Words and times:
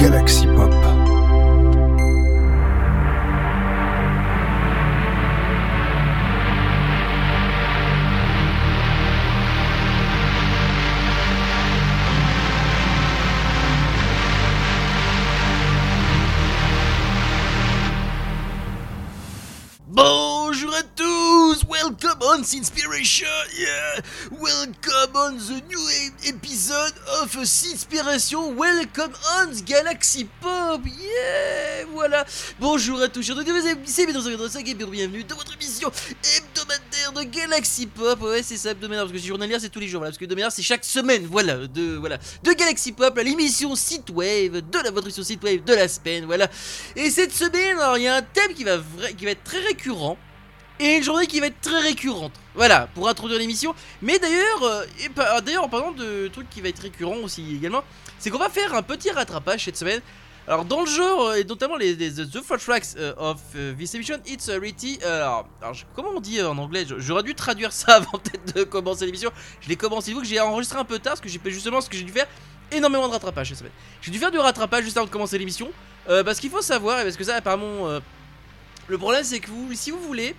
Galaxy 0.00 0.46
Pop. 0.46 0.72
Bonjour 19.86 20.74
à 20.74 20.82
tous, 20.96 21.64
welcome 21.68 22.22
on 22.22 22.42
Sinspiration, 22.42 23.26
yeah, 23.58 24.00
welcome 24.30 25.14
on 25.14 25.36
the 25.36 25.62
new 25.68 25.89
of 27.22 27.44
Sinspiration, 27.44 28.56
welcome 28.56 29.12
on 29.36 29.52
Galaxy 29.66 30.26
Pop, 30.40 30.80
yeah, 30.86 31.84
voilà. 31.92 32.24
Bonjour 32.58 33.02
à 33.02 33.08
tous, 33.08 33.22
chers 33.22 33.36
c'est 33.36 33.72
et 33.72 34.74
bienvenue 34.74 35.24
dans 35.24 35.36
votre 35.36 35.54
émission 35.54 35.90
hebdomadaire 35.90 37.12
de 37.14 37.22
Galaxy 37.24 37.86
Pop, 37.86 38.22
ouais 38.22 38.42
c'est 38.42 38.56
ça 38.56 38.70
hebdomadaire 38.70 39.04
parce 39.04 39.12
que 39.12 39.18
journalière 39.18 39.60
c'est 39.60 39.68
tous 39.68 39.80
les 39.80 39.88
jours, 39.88 40.00
voilà, 40.00 40.12
parce 40.12 40.18
que 40.18 40.24
hebdomadaire 40.24 40.50
c'est 40.50 40.62
chaque 40.62 40.84
semaine, 40.84 41.26
voilà, 41.26 41.66
de 41.66 41.96
voilà, 41.96 42.16
de 42.42 42.52
Galaxy 42.52 42.92
Pop, 42.92 43.18
l'émission 43.18 43.76
Synthwave, 43.76 44.62
de 44.62 44.78
la 44.82 44.90
votre 44.90 45.08
émission 45.08 45.22
Synthwave 45.22 45.62
de 45.62 45.74
la 45.74 45.88
semaine, 45.88 46.24
voilà. 46.24 46.48
Et 46.96 47.10
cette 47.10 47.34
semaine, 47.34 47.78
alors 47.78 47.98
il 47.98 48.04
y 48.04 48.08
a 48.08 48.16
un 48.16 48.22
thème 48.22 48.54
qui 48.54 48.64
va 48.64 48.78
qui 49.18 49.26
va 49.26 49.32
être 49.32 49.44
très 49.44 49.60
récurrent 49.60 50.16
et 50.80 50.96
une 50.96 51.02
journée 51.04 51.26
qui 51.26 51.38
va 51.40 51.46
être 51.46 51.60
très 51.60 51.78
récurrente. 51.80 52.32
Voilà, 52.54 52.88
pour 52.94 53.08
introduire 53.08 53.38
l'émission. 53.38 53.74
Mais 54.02 54.18
d'ailleurs, 54.18 54.62
euh, 54.64 54.84
par- 55.14 55.42
d'ailleurs 55.42 55.64
en 55.64 55.68
parlant 55.68 55.92
de 55.92 56.28
trucs 56.28 56.48
qui 56.50 56.60
va 56.60 56.68
être 56.70 56.80
récurrent 56.80 57.16
aussi 57.22 57.56
également, 57.56 57.84
c'est 58.18 58.30
qu'on 58.30 58.38
va 58.38 58.48
faire 58.48 58.74
un 58.74 58.82
petit 58.82 59.10
rattrapage 59.10 59.64
cette 59.66 59.76
semaine. 59.76 60.00
Alors 60.48 60.64
dans 60.64 60.80
le 60.80 60.86
genre, 60.86 61.26
euh, 61.28 61.34
et 61.36 61.44
notamment 61.44 61.76
les, 61.76 61.94
The 61.96 62.42
Four 62.42 62.58
Tracks 62.58 62.96
euh, 62.96 63.12
of 63.18 63.38
this 63.78 63.94
emission, 63.94 64.16
it's 64.26 64.48
a 64.48 64.58
reality. 64.58 64.98
euh, 65.04 65.22
alors, 65.22 65.46
comment 65.94 66.10
on 66.16 66.20
dit 66.20 66.42
en 66.42 66.56
anglais? 66.58 66.84
J'aurais 66.98 67.22
dû 67.22 67.34
traduire 67.34 67.72
ça 67.72 67.94
avant 67.96 68.18
peut-être 68.18 68.56
de 68.56 68.64
commencer 68.64 69.04
l'émission. 69.06 69.30
Je 69.60 69.68
l'ai 69.68 69.76
commencé, 69.76 70.12
vous 70.12 70.20
que 70.22 70.26
j'ai 70.26 70.40
enregistré 70.40 70.78
un 70.78 70.84
peu 70.84 70.98
tard, 70.98 71.12
parce 71.12 71.20
que 71.20 71.28
j'ai 71.28 71.38
justement 71.50 71.80
ce 71.80 71.88
que 71.88 71.96
j'ai 71.96 72.04
dû 72.04 72.12
faire 72.12 72.26
énormément 72.72 73.06
de 73.06 73.12
rattrapage 73.12 73.50
cette 73.50 73.58
semaine. 73.58 73.72
J'ai 74.00 74.10
dû 74.10 74.18
faire 74.18 74.30
du 74.30 74.38
rattrapage 74.38 74.84
juste 74.84 74.96
avant 74.96 75.06
de 75.06 75.12
commencer 75.12 75.38
l'émission, 75.38 75.70
parce 76.06 76.40
qu'il 76.40 76.50
faut 76.50 76.62
savoir, 76.62 77.00
et 77.00 77.04
parce 77.04 77.16
que 77.16 77.22
ça 77.24 77.36
apparemment, 77.36 77.86
euh, 77.88 78.00
le 78.88 78.98
problème 78.98 79.22
c'est 79.22 79.38
que 79.40 79.50
vous, 79.50 79.68
si 79.74 79.90
vous 79.92 80.00
voulez, 80.00 80.34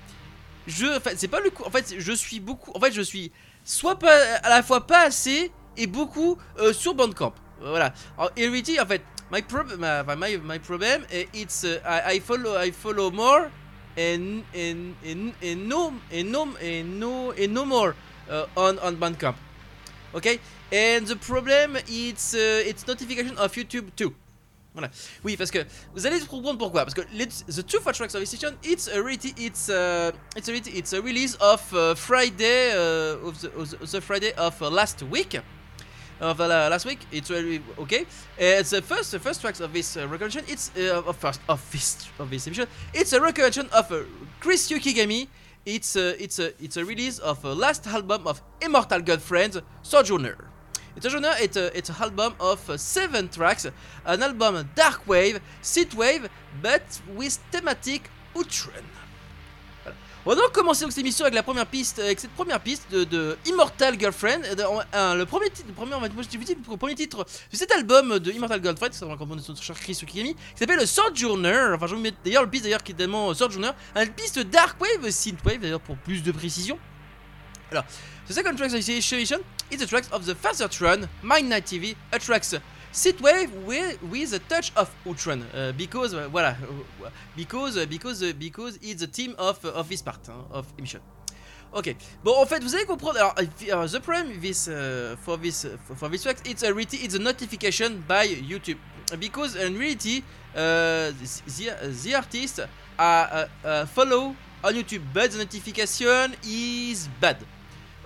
je, 0.72 0.88
c'est 1.18 1.28
pas 1.28 1.42
le 1.42 1.50
coup. 1.50 1.64
En 1.66 1.70
fait, 1.70 1.96
je 1.98 2.14
suis 2.14 2.40
beaucoup. 2.40 2.72
En 2.74 2.80
fait, 2.80 2.92
je 2.92 3.02
suis 3.02 3.32
soit 3.64 3.98
pas 4.00 4.16
à 4.44 4.50
la 4.50 4.64
fois 4.64 4.88
pas 4.88 5.02
assez 5.02 5.52
et 5.78 5.88
beaucoup 5.88 6.38
euh, 6.60 6.74
sur 6.74 6.94
Bandcamp. 6.94 7.34
Euh, 7.62 7.70
Voilà. 7.70 7.94
Alors, 8.18 8.32
Heredity, 8.36 8.80
en 8.80 8.86
fait, 8.86 9.02
my 9.32 9.42
problem, 9.42 9.80
my, 10.18 10.38
my 10.38 10.60
problem, 10.60 11.06
eh, 11.12 11.28
it's 11.34 11.64
uh, 11.64 11.80
I, 11.86 12.16
I 12.16 12.20
follow, 12.20 12.58
I 12.58 12.72
follow 12.72 13.12
more 13.12 13.52
and 13.98 14.44
and 14.56 14.96
and, 15.06 15.34
and 15.44 15.68
no 15.68 15.94
and 16.12 16.32
no 16.32 16.48
and 16.62 17.00
no 17.00 17.32
and 17.32 17.54
no 17.54 17.66
more 17.66 17.96
uh, 18.30 18.46
on 18.56 18.80
on 18.80 18.96
Bandcamp. 18.96 19.36
Okay? 20.16 20.40
And 20.72 21.06
the 21.06 21.16
problem, 21.18 21.78
it's 21.88 22.34
uh, 22.34 22.64
it's 22.70 22.88
notification 22.88 23.38
of 23.38 23.54
YouTube 23.54 23.94
too. 23.96 24.14
Voilà. 24.74 24.90
Oui, 25.24 25.36
parce 25.36 25.52
que 25.52 25.66
vous 25.94 26.06
allez 26.08 26.20
comprendre 26.22 26.58
pourquoi. 26.58 26.86
Parce 26.86 26.94
que 26.94 27.02
the 27.02 27.66
two 27.66 27.80
for 27.82 27.92
tracks 27.94 28.16
of 28.16 28.24
session, 28.26 28.54
it's 28.64 28.88
a 28.88 29.02
reality, 29.02 29.34
it's 29.38 29.68
a, 29.70 30.14
it's 30.38 30.48
a, 30.48 30.52
reality- 30.54 30.78
it's 30.78 30.94
a 30.94 31.02
release 31.02 31.36
of 31.42 31.62
uh, 31.74 31.94
Friday 31.96 32.72
uh, 32.74 33.28
of, 33.28 33.42
the, 33.42 33.48
of 33.58 33.92
the- 33.92 34.00
Friday 34.02 34.32
of 34.38 34.62
uh, 34.62 34.70
last 34.70 35.04
week. 35.04 35.38
Of 36.22 36.40
uh, 36.40 36.48
last 36.70 36.86
week, 36.86 37.00
it's 37.12 37.30
really 37.32 37.62
okay. 37.80 38.02
Uh, 38.40 38.62
the 38.62 38.82
first, 38.86 39.12
the 39.12 39.20
first 39.20 39.42
tracks 39.42 39.60
of 39.60 39.74
this 39.74 39.98
uh, 39.98 40.08
recollection, 40.08 40.44
it's 40.48 40.70
uh, 40.78 41.02
of 41.06 41.18
first 41.18 41.42
of 41.50 41.60
this 41.72 42.08
of 42.20 42.30
this 42.30 42.46
emission. 42.46 42.68
It's 42.94 43.12
a 43.14 43.20
recollection 43.20 43.68
of 43.74 43.92
uh, 43.92 44.04
Chris 44.40 44.70
Yukigami. 44.70 45.28
It's 45.66 45.96
a, 45.96 46.22
it's 46.24 46.38
a, 46.40 46.54
it's 46.64 46.78
a 46.78 46.86
release 46.86 47.18
of 47.20 47.44
last 47.44 47.88
album 47.88 48.26
of 48.28 48.42
Immortal 48.62 49.02
Girlfriend, 49.02 49.62
Sojourner. 49.82 50.38
It's 50.98 51.06
a, 51.58 51.72
it's 51.78 51.90
an 51.90 51.96
album 52.02 52.34
of 52.40 52.60
uh, 52.70 52.78
seven 52.78 53.30
tracks, 53.30 53.68
an 54.06 54.22
album 54.22 54.68
dark 54.76 55.02
wave, 55.08 55.40
synthwave, 55.64 56.28
but 56.62 56.82
with 57.16 57.40
thematic 57.52 58.04
outrun. 58.36 58.84
Voilà. 59.84 59.98
On 60.26 60.30
va 60.30 60.36
donc 60.36 60.52
commencer 60.52 60.84
donc 60.84 60.92
cette 60.92 61.00
émission 61.02 61.26
avec 61.26 61.34
la 61.34 61.42
première 61.44 61.66
piste, 61.66 61.98
avec 62.00 62.20
cette 62.20 62.32
première 62.32 62.60
piste 62.60 62.92
de, 62.92 63.38
Immortal 63.48 64.00
Girlfriend. 64.00 64.42
Euh, 64.44 64.82
un- 64.94 65.16
le 65.16 65.26
premier 65.26 65.50
titre, 65.50 65.68
le 65.70 65.74
premier, 65.74 65.92
moi, 65.98 66.08
je 66.22 66.28
dis 66.28 66.38
le 66.70 66.78
premier 66.78 66.94
titre 66.94 67.26
de 67.52 67.58
cet 67.58 67.72
album 67.72 68.20
de 68.20 68.32
Immortal 68.32 68.62
Girlfriend, 68.62 68.90
c'est 68.92 69.06
un 69.06 69.16
de 69.36 69.42
son 69.42 69.56
cher 69.56 69.80
Chris 69.80 69.98
Okigami, 70.04 70.36
qui 70.36 70.42
s'appelle 70.58 70.86
Sojourner. 70.88 71.72
Enfin, 71.74 71.88
je 71.88 71.92
vais 71.92 71.96
vous 71.98 72.04
mettre 72.04 72.18
d'ailleurs 72.24 72.44
le 72.44 72.50
piste 72.50 72.66
d'ailleurs 72.66 72.84
qui 72.84 72.92
est 72.92 72.96
tellement 72.96 73.32
euh, 73.32 73.34
Sojourner, 73.34 73.72
une 73.96 74.10
piste 74.10 74.38
dark 74.40 74.80
wave, 74.80 75.10
synthwave 75.10 75.60
d'ailleurs 75.60 75.80
pour 75.82 75.96
plus 75.98 76.22
de 76.22 76.32
précision. 76.32 76.78
Alors, 77.72 77.86
the 78.28 78.34
second 78.34 78.58
track 78.58 78.68
of 78.68 78.86
this 78.86 79.10
edition 79.10 79.40
is 79.72 79.80
the 79.80 79.86
tracks 79.86 80.10
of 80.12 80.26
the 80.26 80.36
Fast 80.36 80.82
Run, 80.82 81.08
Mind 81.22 81.48
Night 81.48 81.64
TV, 81.66 81.96
a 82.12 82.20
tracks 82.20 82.54
synthwave 82.92 83.50
with, 83.64 84.02
with 84.04 84.34
a 84.34 84.40
touch 84.40 84.74
of 84.76 84.94
Outrun, 85.08 85.44
uh, 85.56 85.72
because 85.78 86.14
uh, 86.14 86.28
voilà, 86.30 86.58
uh, 87.02 87.10
because 87.38 87.78
uh, 87.78 87.86
because 87.86 88.22
uh, 88.24 88.34
because 88.38 88.78
it's 88.82 89.00
the 89.00 89.08
team 89.08 89.36
of 89.38 89.64
uh, 89.64 89.70
of 89.70 89.88
this 89.88 90.02
part 90.02 90.20
hein, 90.28 90.44
of 90.52 90.66
emission. 90.78 91.00
Ok, 91.72 91.96
bon 92.26 92.34
en 92.42 92.46
fait 92.46 92.62
vous 92.62 92.76
allez 92.76 92.84
comprendre. 92.84 93.20
Alors 93.20 93.36
uh, 93.40 93.88
the 93.88 94.00
problem 94.02 94.38
this 94.42 94.68
uh, 94.68 95.16
for 95.24 95.38
this 95.38 95.64
uh, 95.64 95.78
for, 95.96 96.10
this 96.10 96.24
track 96.24 96.40
it's 96.44 96.64
a 96.64 96.78
it's 96.78 97.16
a 97.16 97.20
notification 97.20 98.04
by 98.06 98.28
YouTube 98.28 98.80
because 99.18 99.56
in 99.56 99.78
reality 99.78 100.24
uh, 100.54 101.12
the 101.16 101.88
the 102.04 102.16
artist 102.16 102.60
uh, 102.60 103.02
uh, 103.02 103.48
uh, 103.64 103.86
follow 103.86 104.36
on 104.62 104.74
YouTube 104.74 105.04
but 105.14 105.32
the 105.32 105.38
notification 105.38 106.36
is 106.44 107.08
bad. 107.22 107.38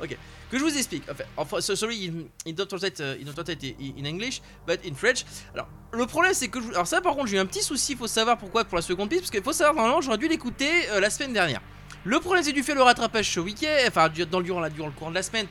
Ok, 0.01 0.17
que 0.51 0.57
je 0.59 0.63
vous 0.63 0.77
explique. 0.77 1.03
Enfin, 1.09 1.23
enfin 1.37 1.61
so- 1.61 1.75
sorry, 1.75 2.07
in, 2.45 2.49
in 2.49 2.65
translate, 2.65 2.99
uh, 2.99 3.21
in 3.21 3.31
translate 3.31 3.63
in, 3.63 4.05
English, 4.05 4.41
but 4.67 4.79
in 4.85 4.93
French. 4.93 5.23
Alors, 5.53 5.67
le 5.93 6.05
problème 6.05 6.33
c'est 6.33 6.49
que, 6.49 6.61
je- 6.61 6.69
alors 6.71 6.85
ça 6.87 6.99
par 7.01 7.15
contre, 7.15 7.27
j'ai 7.27 7.37
eu 7.37 7.39
un 7.39 7.45
petit 7.45 7.63
souci. 7.63 7.93
Il 7.93 7.97
faut 7.97 8.07
savoir 8.07 8.37
pourquoi 8.37 8.65
pour 8.65 8.75
la 8.75 8.81
seconde 8.81 9.09
piste, 9.09 9.21
parce 9.21 9.31
qu'il 9.31 9.41
faut 9.43 9.53
savoir 9.53 9.75
normalement, 9.75 10.01
j'aurais 10.01 10.17
dû 10.17 10.27
l'écouter 10.27 10.89
euh, 10.89 10.99
la 10.99 11.09
semaine 11.09 11.31
dernière. 11.33 11.61
Le 12.03 12.19
problème 12.19 12.43
c'est 12.43 12.51
que 12.51 12.57
j'ai 12.57 12.63
fait 12.63 12.75
le 12.75 12.83
rattrapage 12.83 13.31
ce 13.31 13.39
week-end, 13.39 13.67
enfin 13.87 14.09
dans 14.29 14.39
le 14.39 14.45
durant, 14.45 14.59
la- 14.59 14.69
durant 14.69 14.87
le 14.87 14.93
cours 14.93 15.09
de 15.09 15.15
la 15.15 15.23
semaine, 15.23 15.47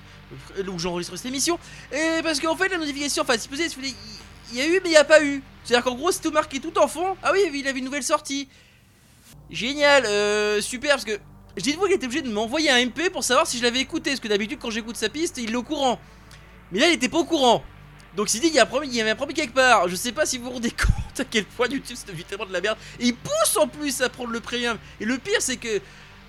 euh, 0.59 0.67
où 0.69 0.79
j'enregistre 0.79 1.17
cette 1.17 1.27
émission, 1.27 1.59
et 1.91 2.23
parce 2.23 2.39
qu'en 2.39 2.55
fait 2.55 2.69
la 2.69 2.77
notification, 2.79 3.23
enfin 3.23 3.39
si 3.39 3.49
vous 3.49 3.57
voulez, 3.57 3.95
il 4.53 4.59
y 4.59 4.61
a 4.61 4.67
eu 4.67 4.73
mais 4.83 4.91
il 4.91 4.91
n'y 4.91 4.97
a 4.97 5.05
pas 5.05 5.25
eu. 5.25 5.43
C'est-à-dire 5.65 5.85
qu'en 5.85 5.95
gros 5.97 6.13
c'est 6.13 6.21
tout 6.21 6.31
marqué 6.31 6.61
tout 6.61 6.77
en 6.79 6.87
fond. 6.87 7.17
Ah 7.23 7.31
oui, 7.33 7.41
il 7.55 7.67
avait 7.67 7.79
une 7.79 7.87
nouvelle 7.87 8.03
sortie. 8.05 8.49
Génial, 9.51 10.05
euh, 10.07 10.61
super, 10.61 10.91
parce 10.93 11.05
que 11.05 11.19
dites-vous 11.63 11.85
qu'il 11.85 11.95
était 11.95 12.07
obligé 12.07 12.23
de 12.23 12.31
m'envoyer 12.31 12.71
un 12.71 12.85
MP 12.85 13.11
pour 13.11 13.23
savoir 13.25 13.47
si 13.47 13.59
je 13.59 13.63
l'avais 13.63 13.81
écouté, 13.81 14.11
parce 14.11 14.21
que 14.21 14.29
d'habitude 14.29 14.59
quand 14.61 14.71
j'écoute 14.71 14.97
sa 14.97 15.09
piste, 15.09 15.39
il 15.39 15.53
est 15.53 15.57
au 15.57 15.63
courant. 15.63 16.01
Mais 16.73 16.81
là 16.81 16.89
il 16.89 16.95
était 16.95 17.09
pas 17.09 17.19
au 17.19 17.25
courant. 17.25 17.63
Donc 18.17 18.33
il 18.33 18.41
dit 18.41 18.47
qu'il 18.47 18.57
y, 18.57 18.59
a 18.61 18.63
un 18.63 18.67
problème- 18.67 18.91
il 18.91 18.97
y 18.97 19.01
avait 19.01 19.11
un 19.11 19.17
problème 19.17 19.37
quelque 19.37 19.55
part. 19.55 19.89
Je 19.89 19.97
sais 19.97 20.13
pas 20.13 20.25
si 20.25 20.39
vous 20.39 20.45
vous 20.45 20.51
rendez 20.51 20.71
compte 20.71 21.21
à 21.21 21.25
quel 21.25 21.45
point 21.45 21.67
YouTube 21.69 21.97
c'est 21.99 22.13
évidemment 22.13 22.47
de 22.47 22.53
la 22.53 22.61
merde. 22.61 22.79
Et 23.01 23.07
il 23.07 23.15
pousse 23.15 23.57
en 23.57 23.67
plus 23.67 24.01
à 24.03 24.09
prendre 24.09 24.31
le 24.31 24.41
premium. 24.41 24.79
Et 25.01 25.05
le 25.05 25.19
pire 25.19 25.41
c'est 25.41 25.57
que 25.57 25.81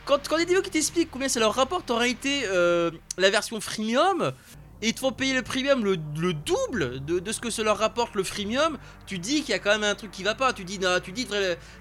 quand, 0.05 0.27
quand 0.27 0.37
des 0.37 0.45
vidéos 0.45 0.61
qui 0.61 0.69
t'expliquent 0.69 1.09
combien 1.11 1.27
ça 1.29 1.39
leur 1.39 1.53
rapporte 1.53 1.89
en 1.89 1.97
réalité 1.97 2.43
euh, 2.45 2.91
la 3.17 3.29
version 3.29 3.59
freemium, 3.59 4.31
et 4.81 4.89
ils 4.89 4.93
te 4.93 4.99
font 4.99 5.11
payer 5.11 5.33
le 5.33 5.41
premium 5.41 5.83
le, 5.83 5.97
le 6.17 6.33
double 6.33 7.03
de, 7.05 7.31
ce 7.31 7.39
que 7.39 7.49
ça 7.49 7.63
leur 7.63 7.77
rapporte 7.77 8.15
le 8.15 8.23
freemium, 8.23 8.77
tu 9.05 9.19
dis 9.19 9.41
qu'il 9.41 9.49
y 9.49 9.53
a 9.53 9.59
quand 9.59 9.71
même 9.71 9.83
un 9.83 9.95
truc 9.95 10.11
qui 10.11 10.23
va 10.23 10.35
pas. 10.35 10.53
Tu 10.53 10.63
dis, 10.63 10.79
non, 10.79 10.99
tu 11.03 11.11
dis 11.11 11.27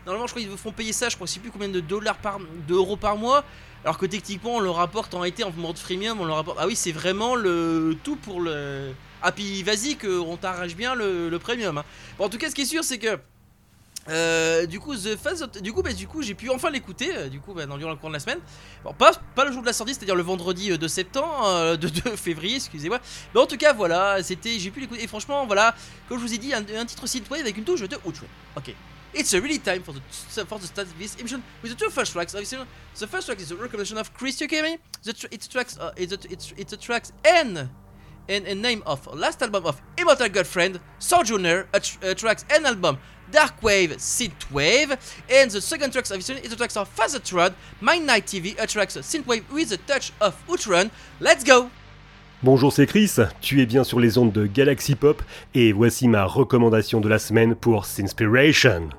normalement 0.07 0.27
je 0.27 0.33
crois 0.33 0.43
qu'ils 0.43 0.51
vous 0.51 0.57
font 0.57 0.73
payer 0.73 0.93
ça, 0.93 1.09
je 1.09 1.17
crois, 1.17 1.27
je 1.27 1.33
sais 1.33 1.41
plus 1.41 1.51
combien 1.51 1.69
de 1.69 1.81
dollars 1.81 2.19
par, 2.19 2.39
d'euros 2.69 2.97
par 2.97 3.17
mois. 3.17 3.45
Alors 3.85 3.99
que 3.99 4.07
techniquement 4.07 4.57
on 4.57 4.61
le 4.61 4.71
rapporte 4.71 5.13
en 5.15 5.21
réalité 5.21 5.45
en 5.45 5.53
mode 5.53 5.77
freemium, 5.77 6.21
on 6.21 6.25
le 6.25 6.33
rapporte. 6.33 6.57
Ah 6.61 6.67
oui, 6.67 6.77
c'est 6.77 6.93
vraiment 6.93 7.35
le 7.35 7.97
tout 8.03 8.17
pour 8.17 8.41
le. 8.41 8.93
Ah 9.23 9.33
puis 9.33 9.63
vas-y 9.63 9.97
qu'on 9.97 10.37
t'arrache 10.37 10.75
bien 10.75 10.95
le, 10.95 11.29
le 11.29 11.39
premium. 11.39 11.79
hein. 11.79 11.85
Bon, 12.19 12.25
en 12.27 12.29
tout 12.29 12.39
cas, 12.39 12.49
ce 12.49 12.55
qui 12.55 12.63
est 12.63 12.67
sûr, 12.67 12.85
c'est 12.85 12.99
que 12.99 13.19
euh, 14.09 14.67
du 14.67 14.81
coup, 14.81 14.95
The 14.95 15.17
du 15.63 15.73
coup, 15.73 15.83
bah, 15.83 15.93
du 15.93 16.07
coup, 16.07 16.23
j'ai 16.23 16.35
pu 16.35 16.51
enfin 16.51 16.71
l'écouter. 16.71 17.11
euh, 17.17 17.29
Du 17.29 17.41
coup, 17.41 17.55
bah, 17.55 17.67
dans 17.67 17.79
durant 17.79 17.91
le 17.91 17.97
cours 17.97 18.11
de 18.11 18.15
la 18.15 18.21
semaine. 18.21 18.41
Bon, 18.85 18.93
pas, 18.93 19.13
pas 19.35 19.45
le 19.45 19.53
jour 19.53 19.63
de 19.63 19.67
la 19.67 19.73
sortie, 19.73 19.95
c'est-à-dire 19.95 20.15
le 20.17 20.23
vendredi 20.23 20.73
euh, 20.73 20.77
de 20.79 20.89
septembre, 20.89 21.77
de, 21.77 21.89
février, 22.17 22.57
excusez-moi. 22.57 23.01
Mais 23.35 23.41
en 23.41 23.47
tout 23.47 23.57
cas, 23.57 23.73
voilà, 23.73 24.23
c'était, 24.23 24.59
j'ai 24.59 24.71
pu 24.71 24.81
l'écouter. 24.81 25.03
Et 25.03 25.07
franchement, 25.07 25.47
voilà, 25.47 25.75
comme 26.09 26.19
je 26.19 26.23
vous 26.25 26.35
ai 26.35 26.39
dit, 26.39 26.53
un, 26.53 26.65
un 26.77 26.85
titre 26.85 27.07
synthwave 27.07 27.41
avec 27.41 27.57
une 27.57 27.65
touche 27.65 27.81
de 27.81 27.99
outrun. 28.05 28.27
Ok. 28.57 28.75
It's 29.17 29.33
a 29.33 29.39
really 29.41 29.61
time 29.61 29.81
for 29.85 29.95
the 29.95 30.01
for 30.49 30.59
the 30.59 30.65
start 30.67 30.89
of 30.89 30.99
this 30.99 31.15
emission 31.21 31.41
with 31.63 31.71
the 31.73 31.77
two 31.79 31.89
first 31.89 32.13
tracks. 32.13 32.33
The 32.33 33.07
first 33.07 33.27
track 33.29 33.41
is 33.41 33.53
a 33.53 33.55
recommendation 33.55 33.97
of 33.97 34.13
Chris 34.13 34.41
Yukimi. 34.41 34.77
The 35.05 35.13
tr- 35.13 35.29
it's 35.31 35.47
tracks 35.47 35.79
uh, 35.79 35.93
it's 35.97 36.13
a, 36.13 36.19
it's 36.61 36.73
a 36.73 36.77
tracks 36.77 37.13
and 37.25 37.69
and 38.29 38.47
a 38.49 38.55
name 38.57 38.83
of 38.87 39.07
last 39.15 39.41
album 39.41 39.67
of 39.67 39.81
Immortal 39.97 40.31
Girlfriend, 40.31 40.81
Sojourner, 40.99 41.69
a, 41.73 41.79
tr- 41.79 41.99
a 42.03 42.15
tracks 42.17 42.45
and 42.51 42.67
album 42.67 42.99
Dark 43.31 43.63
Wave, 43.63 43.97
Synthwave, 43.97 44.99
and 45.31 45.51
the 45.51 45.61
second 45.61 45.93
tracks 45.93 46.11
of 46.11 46.19
this 46.19 46.31
is 46.31 46.51
the 46.51 46.57
tracks 46.57 46.77
of 46.77 46.95
Phasatron, 46.95 47.55
Mind 47.81 48.07
Night 48.07 48.27
TV, 48.27 48.55
a 48.59 48.67
tracks 48.67 48.97
Synthwave 48.97 49.51
with 49.53 49.73
a 49.73 49.77
touch 49.77 50.13
of 50.21 50.35
Outrun. 50.49 50.91
Let's 51.21 51.45
go! 51.45 51.71
Bonjour, 52.43 52.73
c'est 52.73 52.87
Chris, 52.87 53.17
tu 53.41 53.63
es 53.63 53.67
bien 53.67 53.85
sur 53.85 54.01
les 54.01 54.19
ondes 54.19 54.33
de 54.33 54.47
Galaxy 54.47 54.97
Pop 54.97 55.23
et 55.55 55.73
voici 55.73 56.09
ma 56.09 56.27
recommandation 56.27 57.01
de 57.01 57.09
la 57.09 57.19
semaine 57.19 57.55
pour 57.55 57.87
Sinspiration. 57.87 58.91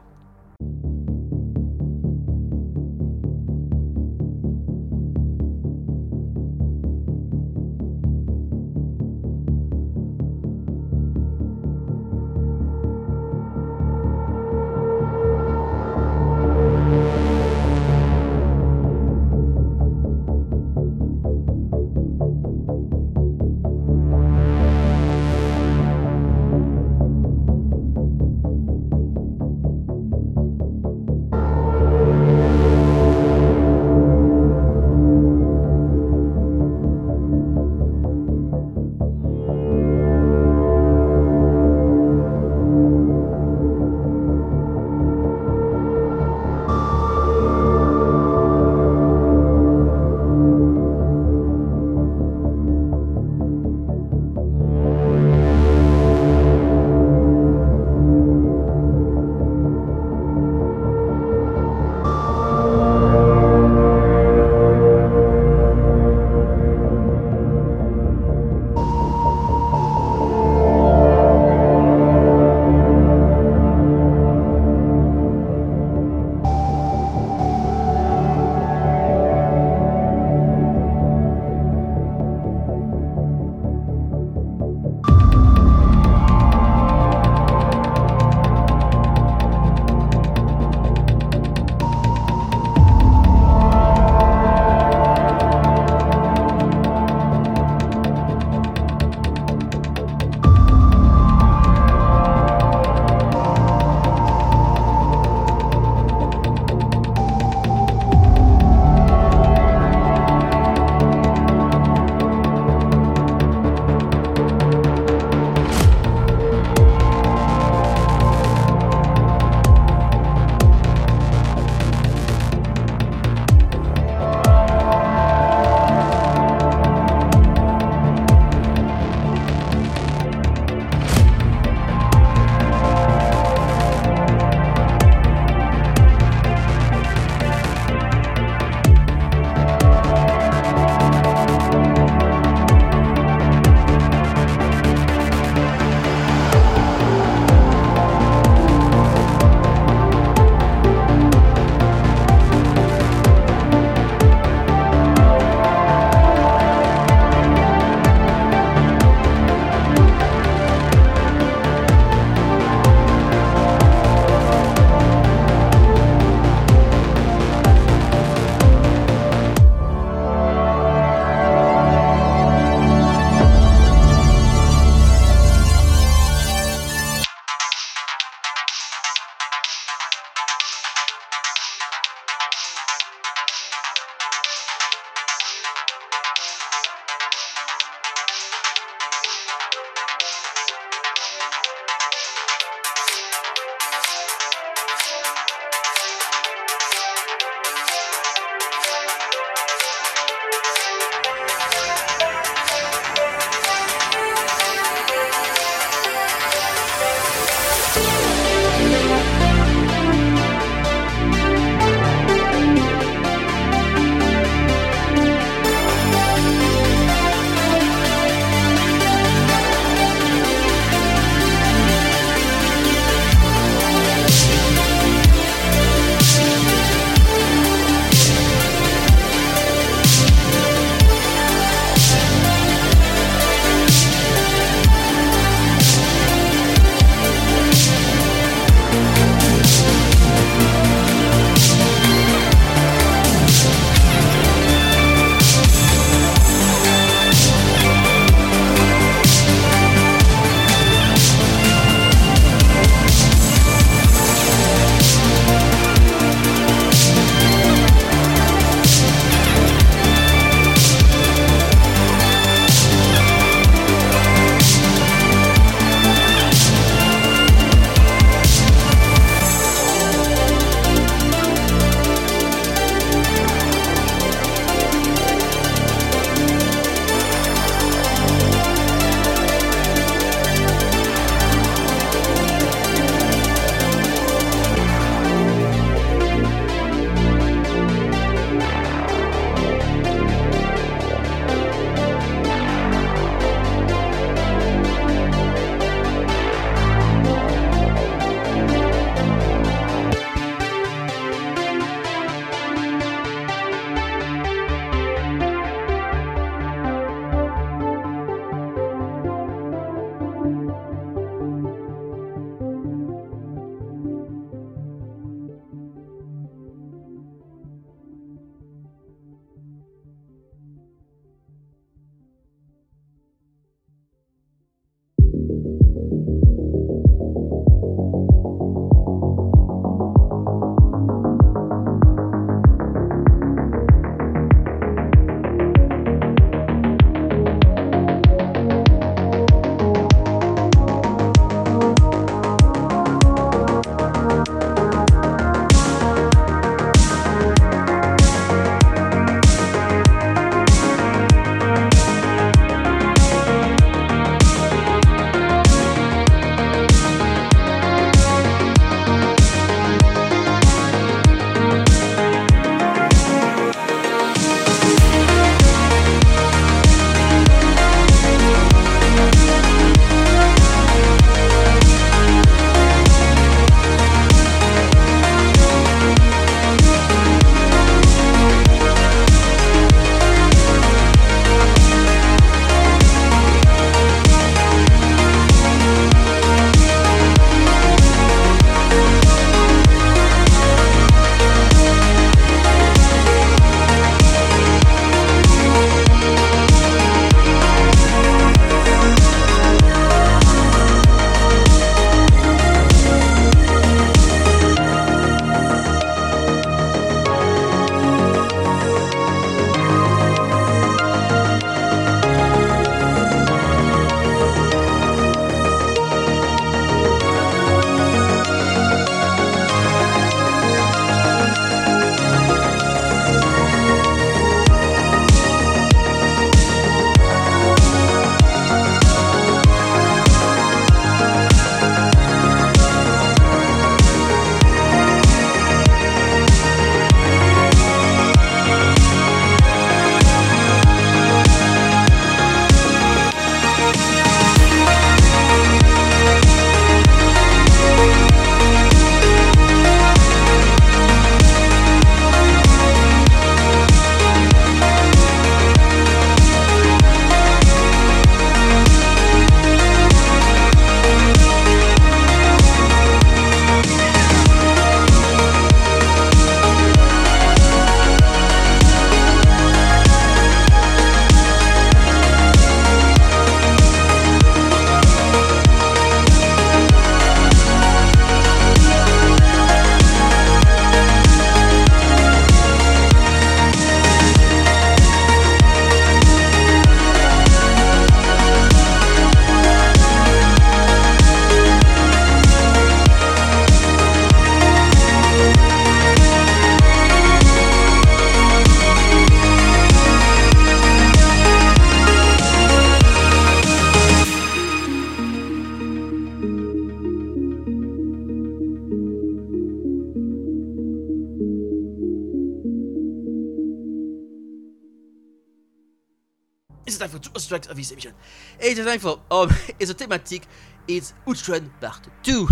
It's 516.88 517.00
time 517.00 517.10
for 517.10 517.18
two 517.18 517.32
tracks 517.48 517.68
of 517.68 517.76
this 517.76 517.92
emission? 517.92 518.14
It's 518.60 518.80
time 518.80 519.00
for 519.00 519.20
um, 519.32 519.50
it's 519.80 519.90
a 519.90 519.96
thematic. 519.96 520.44
It's 520.88 521.16
Outrun 521.28 521.72
Part 521.82 522.08
2. 522.22 522.48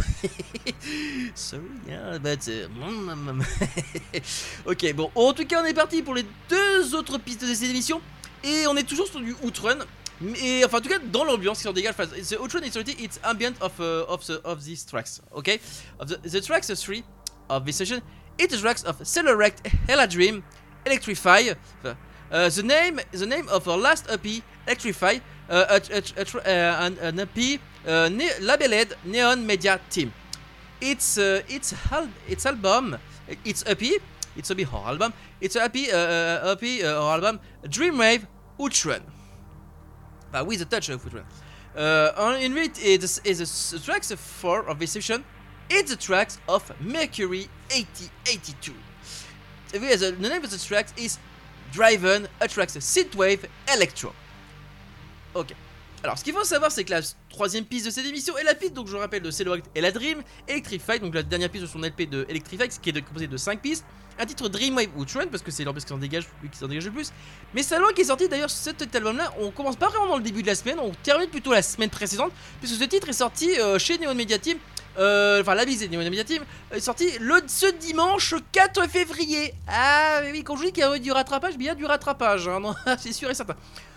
Sorry, 1.35 1.61
yeah, 1.87 2.17
but. 2.17 2.49
Uh, 2.49 2.67
ok, 4.65 4.93
bon, 4.95 5.11
en 5.13 5.33
tout 5.33 5.45
cas, 5.45 5.61
on 5.61 5.65
est 5.65 5.75
parti 5.75 6.01
pour 6.01 6.15
les 6.15 6.25
deux 6.49 6.95
autres 6.95 7.19
pistes 7.19 7.41
de 7.41 7.53
cette 7.53 7.69
émission. 7.69 8.01
Et 8.43 8.65
on 8.65 8.75
est 8.75 8.87
toujours 8.87 9.05
sur 9.07 9.19
du 9.19 9.35
Outrun. 9.43 9.77
Mais 10.19 10.65
enfin, 10.65 10.79
en 10.79 10.81
tout 10.81 10.89
cas, 10.89 10.97
dans 10.97 11.25
l'ambiance 11.25 11.59
qui 11.59 11.63
s'en 11.65 11.73
dégage. 11.73 11.93
The 11.95 12.39
Outrun 12.39 12.63
is 12.63 12.71
it's 12.97 13.19
ambient 13.23 13.53
of, 13.61 13.73
uh, 13.79 14.05
of, 14.07 14.25
the, 14.25 14.41
these 14.65 14.83
tracks. 14.83 15.21
Ok? 15.31 15.59
The, 15.99 16.41
tracks 16.41 16.71
3 16.73 17.03
of 17.49 17.65
this 17.65 17.75
session. 17.75 18.01
It 18.39 18.51
is 18.51 18.61
tracks 18.61 18.83
of 18.83 18.97
Celerect, 19.03 19.59
Hella 19.87 20.07
Dream, 20.07 20.41
Electrify. 20.87 21.53
The 22.33 22.63
name 22.63 22.99
the 23.11 23.25
name 23.27 23.47
of 23.49 23.67
our 23.67 23.77
last 23.77 24.09
EP, 24.09 24.25
Electrify, 24.65 25.19
uh, 25.49 25.65
a, 25.69 25.81
a, 25.93 26.01
a, 26.17 26.23
uh, 26.23 26.85
an, 26.85 26.97
an 26.99 27.19
EP 27.19 27.59
uh, 27.85 28.09
ne 28.09 28.29
labeled 28.39 28.95
Neon 29.05 29.45
Media 29.45 29.79
Team. 29.89 30.11
It's 30.81 31.17
uh, 31.19 31.43
it's 31.47 31.73
al 31.91 32.09
its 32.27 32.45
album, 32.47 32.97
it's 33.45 33.63
EP, 33.67 33.83
it's 34.35 34.49
EP 34.49 34.73
or 34.73 34.87
album, 34.87 35.13
it's 35.39 35.55
a 35.55 35.63
EP 35.63 35.75
uh, 35.93 36.55
EP 36.57 36.83
or 36.83 37.13
album, 37.13 37.39
Dreamwave 37.65 38.25
Outrun. 38.59 39.03
Uh, 40.33 40.43
with 40.43 40.61
a 40.61 40.65
touch 40.65 40.89
of 40.89 41.05
Outrun. 41.05 41.25
Uh, 41.75 42.37
in 42.39 42.57
it 42.57 42.79
is 42.79 43.21
is 43.23 43.69
the 43.71 43.79
tracks 43.79 44.11
four 44.11 44.67
of 44.67 44.79
this 44.79 44.91
session. 44.91 45.23
It's 45.69 45.91
the 45.91 45.97
tracks 45.97 46.39
of 46.49 46.71
Mercury 46.81 47.47
8082. 47.69 48.73
The 49.71 50.15
name 50.19 50.43
of 50.43 50.51
the 50.51 50.57
tracks 50.57 50.93
is 50.97 51.19
Driven 51.75 52.27
Attracts 52.39 52.79
Synthwave 52.79 53.47
Electro. 53.73 54.11
Ok. 55.33 55.53
Alors, 56.03 56.17
ce 56.17 56.23
qu'il 56.23 56.33
faut 56.33 56.43
savoir, 56.43 56.69
c'est 56.69 56.83
que 56.83 56.91
la 56.91 56.99
troisième 57.29 57.63
piste 57.63 57.85
de 57.85 57.91
cette 57.91 58.05
émission 58.05 58.37
est 58.37 58.43
la 58.43 58.53
piste, 58.53 58.73
donc 58.73 58.87
je 58.87 58.97
rappelle, 58.97 59.21
de 59.21 59.31
Cellorect 59.31 59.65
et 59.73 59.79
la 59.79 59.89
Dream, 59.89 60.21
Electrify, 60.49 60.99
donc 60.99 61.15
la 61.15 61.23
dernière 61.23 61.49
piste 61.49 61.63
de 61.63 61.69
son 61.69 61.79
LP 61.79 62.09
de 62.09 62.25
Electrify, 62.27 62.67
qui 62.67 62.89
est 62.89 63.01
composé 63.01 63.27
de 63.27 63.37
5 63.37 63.61
pistes. 63.61 63.85
Un 64.19 64.25
titre 64.25 64.47
Dreamwave 64.49 64.89
ou 64.97 65.05
Trend, 65.05 65.27
parce 65.31 65.41
que 65.41 65.49
c'est 65.49 65.63
l'ambiance 65.63 65.85
qui 65.85 65.89
s'en 65.89 65.97
dégage, 65.97 66.25
qui 66.51 66.57
s'en 66.57 66.67
le 66.67 66.91
plus. 66.91 67.11
Mais 67.55 67.63
qui 67.63 68.01
est 68.01 68.03
sorti 68.03 68.27
d'ailleurs, 68.27 68.49
cet 68.49 68.95
album-là, 68.95 69.33
on 69.39 69.49
commence 69.49 69.77
pas 69.77 69.87
vraiment 69.87 70.07
dans 70.07 70.17
le 70.17 70.23
début 70.23 70.41
de 70.41 70.47
la 70.47 70.55
semaine, 70.55 70.77
on 70.79 70.91
termine 71.01 71.29
plutôt 71.29 71.53
la 71.53 71.63
semaine 71.63 71.89
précédente, 71.89 72.31
puisque 72.59 72.75
ce 72.75 72.83
titre 72.83 73.09
est 73.09 73.13
sorti 73.13 73.57
euh, 73.59 73.79
chez 73.79 73.97
Neon 73.97 74.13
Media 74.13 74.37
Team 74.37 74.57
euh, 74.97 75.41
enfin 75.41 75.55
la 75.55 75.65
Media 75.65 76.23
Team 76.23 76.43
est 76.71 76.79
sorti 76.79 77.09
le, 77.19 77.35
ce 77.47 77.71
dimanche 77.77 78.35
4 78.51 78.87
février. 78.87 79.53
Ah 79.67 80.21
oui, 80.31 80.43
quand 80.43 80.55
je 80.55 80.65
dis 80.65 80.71
qu'il 80.71 80.83
y 80.83 80.85
a 80.85 80.99
du 80.99 81.11
rattrapage, 81.11 81.57
bien 81.57 81.75
du 81.75 81.85
rattrapage, 81.85 82.47
hein, 82.47 82.61
c'est 82.99 83.13
sûr 83.13 83.29
et 83.29 83.33
certain. 83.33 83.55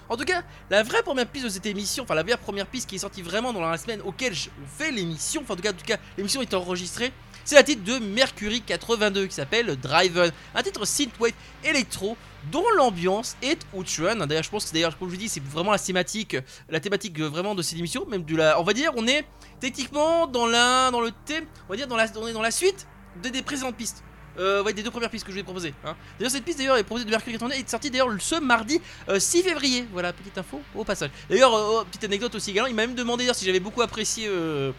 En 0.08 0.16
tout 0.16 0.24
cas, 0.24 0.42
la 0.70 0.82
vraie 0.82 1.02
première 1.02 1.26
piste 1.26 1.46
de 1.46 1.50
cette 1.50 1.66
émission, 1.66 2.04
enfin 2.04 2.14
la 2.14 2.22
vraie 2.22 2.36
première 2.36 2.66
piste 2.66 2.88
qui 2.88 2.94
est 2.94 3.00
sortie 3.00 3.22
vraiment 3.22 3.52
dans 3.52 3.60
la 3.60 3.76
semaine 3.76 4.00
auquel 4.02 4.32
je 4.34 4.48
fais 4.78 4.90
l'émission, 4.90 5.42
enfin 5.42 5.54
en 5.54 5.56
tout 5.56 5.62
cas, 5.62 5.70
en 5.72 5.76
tout 5.76 5.84
cas 5.84 5.96
l'émission 6.16 6.40
est 6.42 6.54
enregistrée, 6.54 7.12
c'est 7.44 7.56
la 7.56 7.64
titre 7.64 7.82
de 7.84 7.98
Mercury 7.98 8.60
82 8.60 9.26
qui 9.26 9.34
s'appelle 9.34 9.76
Driven, 9.76 10.30
un 10.54 10.62
titre 10.62 10.84
synthwave 10.84 11.32
électro 11.64 12.16
dont 12.50 12.64
l'ambiance 12.76 13.36
est 13.42 13.66
outrun. 13.74 14.26
D'ailleurs, 14.26 14.42
je 14.42 14.50
pense 14.50 14.66
que 14.66 14.72
d'ailleurs, 14.72 14.98
comme 14.98 15.08
je 15.08 15.14
vous 15.14 15.20
dis, 15.20 15.28
c'est 15.28 15.42
vraiment 15.42 15.72
la 15.72 15.78
thématique, 15.78 16.36
la 16.68 16.80
thématique 16.80 17.18
vraiment 17.20 17.54
de 17.54 17.62
cette 17.62 17.78
émission, 17.78 18.06
même 18.06 18.24
de 18.24 18.36
la, 18.36 18.60
on 18.60 18.64
va 18.64 18.72
dire, 18.72 18.92
on 18.96 19.06
est 19.06 19.24
techniquement 19.60 20.26
dans 20.26 20.46
la, 20.46 20.90
dans 20.90 21.00
le 21.00 21.10
thème, 21.24 21.44
on 21.68 21.72
va 21.72 21.76
dire 21.76 21.86
dans 21.86 21.96
la, 21.96 22.06
on 22.16 22.26
est 22.26 22.32
dans 22.32 22.42
la 22.42 22.50
suite 22.50 22.86
de, 23.22 23.28
des 23.28 23.42
présentes 23.42 23.76
pistes 23.76 24.02
euh, 24.38 24.62
ouais, 24.62 24.72
des 24.72 24.82
deux 24.82 24.90
premières 24.90 25.10
pistes 25.10 25.24
que 25.24 25.32
je 25.32 25.36
vais 25.36 25.42
proposer. 25.42 25.74
Hein. 25.84 25.96
D'ailleurs, 26.18 26.32
cette 26.32 26.44
piste 26.44 26.58
d'ailleurs 26.58 26.76
est 26.76 26.84
proposée 26.84 27.04
de 27.04 27.10
Mercury 27.10 27.36
et 27.36 27.60
est 27.60 27.68
sortie 27.68 27.90
d'ailleurs 27.90 28.08
ce 28.18 28.36
mardi 28.36 28.80
6 29.08 29.38
euh, 29.38 29.42
février. 29.42 29.86
Voilà, 29.92 30.12
petite 30.12 30.36
info 30.36 30.60
au 30.74 30.84
passage. 30.84 31.10
D'ailleurs, 31.28 31.54
euh, 31.54 31.80
oh, 31.80 31.84
petite 31.84 32.04
anecdote 32.04 32.34
aussi 32.34 32.50
également, 32.50 32.68
il 32.68 32.74
m'a 32.74 32.86
même 32.86 32.94
demandé 32.94 33.24
d'ailleurs 33.24 33.34
si 33.34 33.44
j'avais 33.44 33.60
beaucoup 33.60 33.82
apprécié 33.82 34.26
euh, 34.28 34.72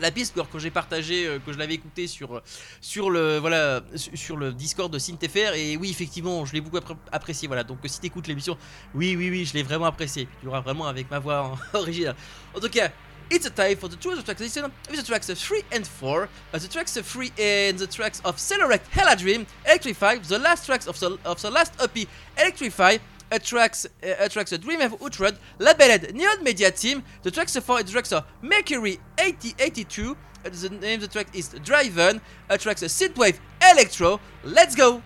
la 0.00 0.10
piste 0.10 0.34
quand 0.34 0.58
j'ai 0.58 0.70
partagé 0.70 1.38
que 1.44 1.52
je 1.52 1.58
l'avais 1.58 1.74
écouté 1.74 2.06
sur 2.06 2.42
sur 2.80 3.10
le 3.10 3.38
voilà 3.38 3.82
sur 3.94 4.36
le 4.36 4.52
Discord 4.52 4.92
de 4.92 4.98
SynthFR 4.98 5.54
et 5.54 5.76
oui 5.76 5.90
effectivement 5.90 6.44
je 6.44 6.52
l'ai 6.52 6.60
beaucoup 6.60 6.78
apprécié. 7.12 7.48
Voilà. 7.48 7.64
Donc 7.64 7.78
si 7.86 8.00
t'écoutes 8.00 8.26
l'émission 8.26 8.56
oui 8.94 9.16
oui 9.16 9.30
oui 9.30 9.44
je 9.44 9.54
l'ai 9.54 9.62
vraiment 9.62 9.86
apprécié. 9.86 10.28
Tu 10.40 10.48
auras 10.48 10.60
vraiment 10.60 10.86
avec 10.86 11.10
ma 11.10 11.18
voix 11.18 11.56
originale. 11.72 12.16
En 12.54 12.60
tout 12.60 12.68
cas 12.68 12.90
It's 13.30 13.46
a 13.46 13.50
time 13.50 13.76
for 13.76 13.88
the 13.88 13.96
two 13.96 14.14
tracks 14.22 14.40
listen 14.40 14.70
with 14.90 15.00
the 15.00 15.06
tracks 15.06 15.28
3 15.28 15.62
and 15.72 15.86
4, 15.86 16.28
uh, 16.52 16.58
the 16.58 16.68
tracks 16.68 16.94
3 16.94 17.32
and 17.38 17.78
the 17.78 17.86
tracks 17.86 18.20
of 18.22 18.36
Celerect 18.36 18.86
Hella 18.90 19.16
Dream, 19.16 19.46
Electrify, 19.64 20.18
the 20.18 20.38
last 20.38 20.66
tracks 20.66 20.86
of 20.86 21.00
the, 21.00 21.18
of 21.24 21.40
the 21.40 21.50
last 21.50 21.72
EP, 21.80 22.06
Electrify, 22.36 22.98
attracts 23.34 23.84
uh, 23.84 24.14
attracts 24.20 24.52
a 24.52 24.58
Dream 24.58 24.80
of 24.80 24.92
Utrud, 25.00 25.36
labeled 25.58 26.14
Neon 26.14 26.42
Media 26.42 26.70
Team. 26.70 27.02
The 27.22 27.30
tracks 27.30 27.56
for 27.58 27.82
the 27.82 27.90
tracks 27.90 28.12
are 28.12 28.24
Mercury 28.40 28.98
8082. 29.18 30.16
Uh, 30.44 30.48
the 30.50 30.70
name 30.70 30.94
of 30.96 31.00
the 31.02 31.08
track 31.08 31.28
is 31.34 31.48
Driven. 31.64 32.20
Attracts 32.48 32.82
a 32.82 32.86
synthwave 32.86 33.38
electro. 33.70 34.20
Let's 34.44 34.74
go. 34.74 35.02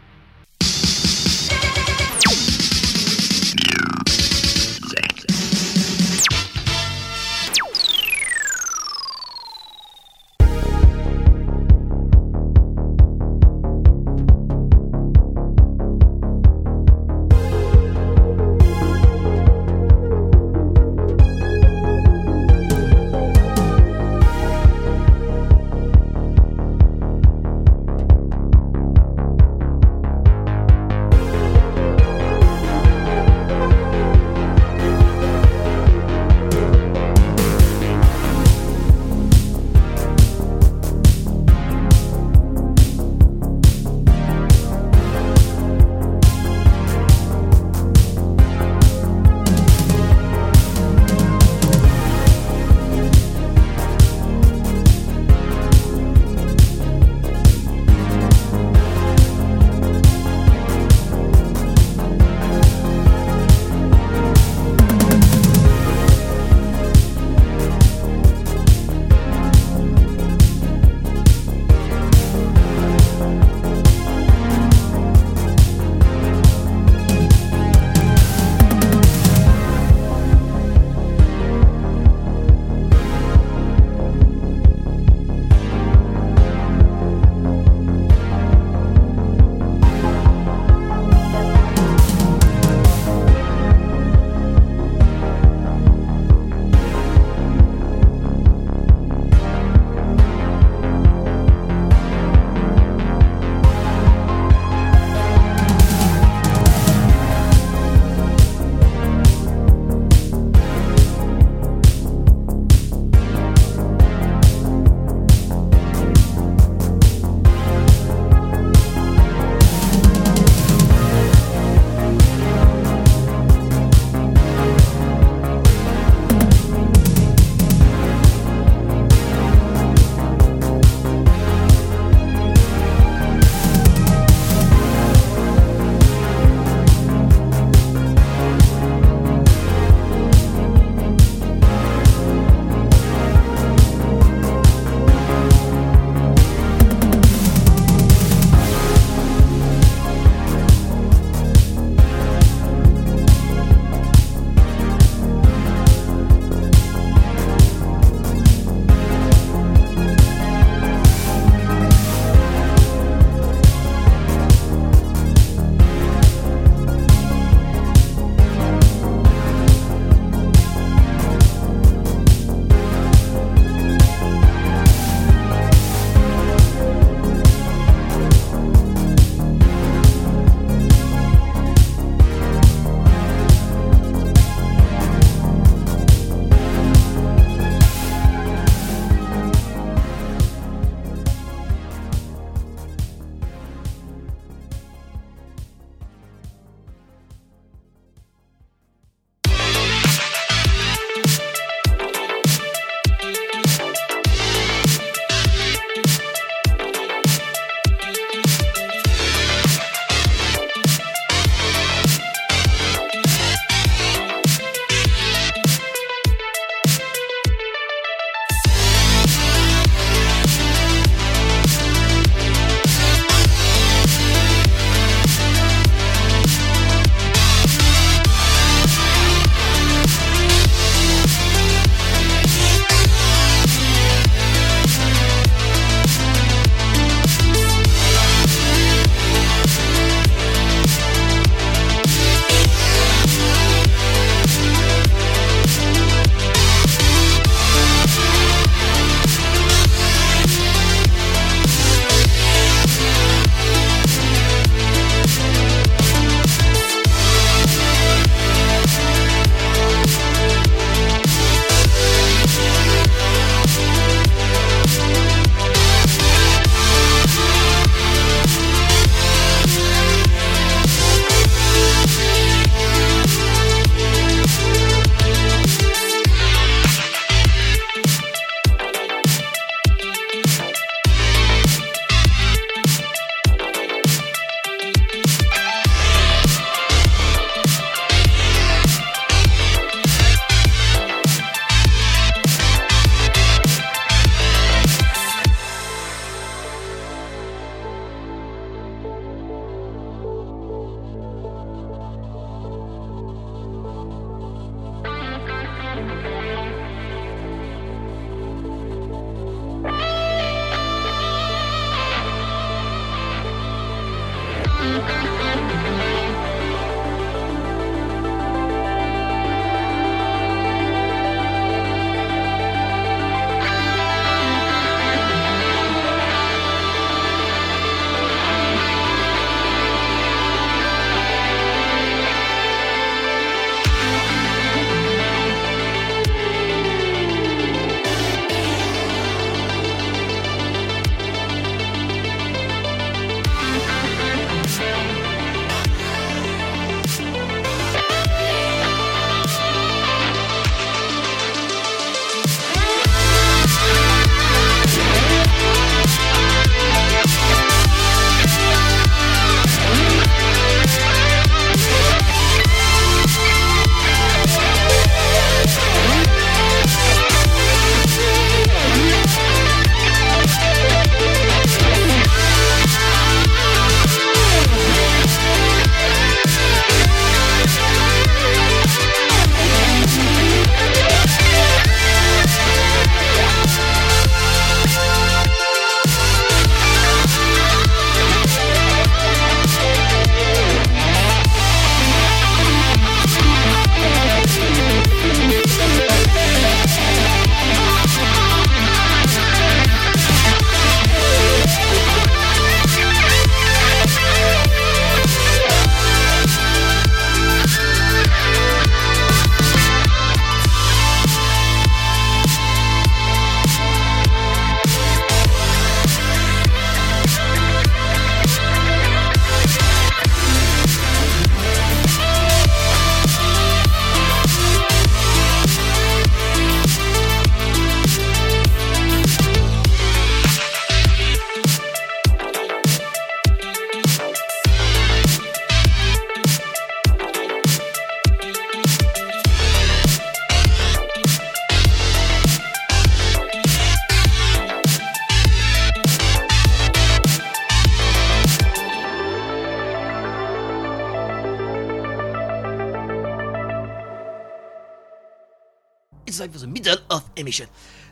Emission. 457.39 457.67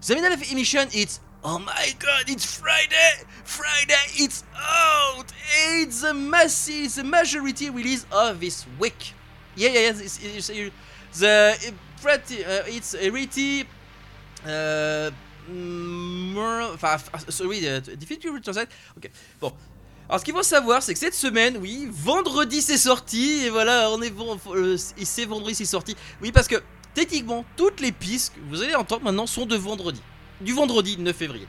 The 0.07 0.15
middle 0.15 0.33
of 0.33 0.43
emission, 0.51 0.89
it's 0.93 1.21
oh 1.45 1.59
my 1.59 1.95
god, 1.99 2.29
it's 2.29 2.45
Friday, 2.59 3.13
Friday, 3.45 4.05
it's 4.15 4.45
out. 4.57 5.33
It's 5.69 6.03
the 6.03 6.15
massive, 6.15 6.95
the 6.95 7.05
majority 7.05 7.71
release 7.71 8.07
of 8.11 8.41
this 8.41 8.67
week. 8.79 9.13
Yeah, 9.55 9.71
yeah, 9.71 9.81
yeah. 9.81 9.89
It's, 9.91 10.19
it's, 10.23 10.51
it's, 10.51 10.73
the 11.19 11.57
uh, 11.57 11.71
pretty, 12.03 12.45
uh, 12.45 12.63
it's 12.67 12.95
already. 12.95 13.65
Uh, 14.47 15.11
more, 15.49 16.63
enfin, 16.75 16.99
sorry, 17.29 17.69
uh, 17.69 17.81
difficult 17.81 18.35
to 18.37 18.41
translate. 18.41 18.69
Ok, 18.97 19.11
bon. 19.41 19.53
Alors 20.09 20.21
ce 20.21 20.25
qu'il 20.25 20.35
faut 20.35 20.43
savoir, 20.43 20.83
c'est 20.83 20.93
que 20.93 21.01
cette 21.01 21.15
semaine, 21.15 21.57
oui, 21.57 21.89
vendredi 21.91 22.63
c'est 22.63 22.79
sorti, 22.79 23.47
et 23.47 23.51
voilà, 23.51 23.91
on 23.91 24.01
est 24.03 24.11
bon, 24.11 24.39
euh, 24.49 24.77
c'est 24.77 25.25
vendredi 25.25 25.57
c'est 25.57 25.65
sorti. 25.65 25.97
Oui, 26.23 26.31
parce 26.31 26.47
que 26.47 26.63
techniquement, 26.97 27.45
toutes 27.57 27.81
les 27.81 27.93
pistes 27.93 28.33
que 28.35 28.41
vous 28.49 28.63
allez 28.63 28.75
entendre 28.75 29.05
maintenant 29.05 29.27
sont 29.27 29.45
de 29.45 29.55
vendredi. 29.55 30.01
Du 30.41 30.55
vendredi 30.55 30.97
9 30.99 31.15
février. 31.15 31.47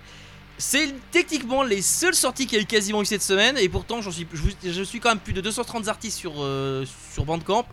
C'est 0.57 0.93
techniquement 1.11 1.63
les 1.63 1.81
seules 1.81 2.15
sorties 2.15 2.47
qu'il 2.47 2.57
y 2.57 2.59
a 2.59 2.63
eu 2.63 2.67
quasiment 2.67 3.01
eu 3.01 3.05
cette 3.05 3.21
semaine, 3.21 3.57
et 3.57 3.69
pourtant 3.69 4.01
je, 4.01 4.09
suis 4.09 4.99
quand 4.99 5.09
même 5.09 5.19
plus 5.19 5.31
de 5.31 5.39
230 5.39 5.87
artistes 5.87 6.17
sur, 6.17 6.33
euh, 6.39 6.85
sur 7.13 7.23
Bandcamp. 7.23 7.65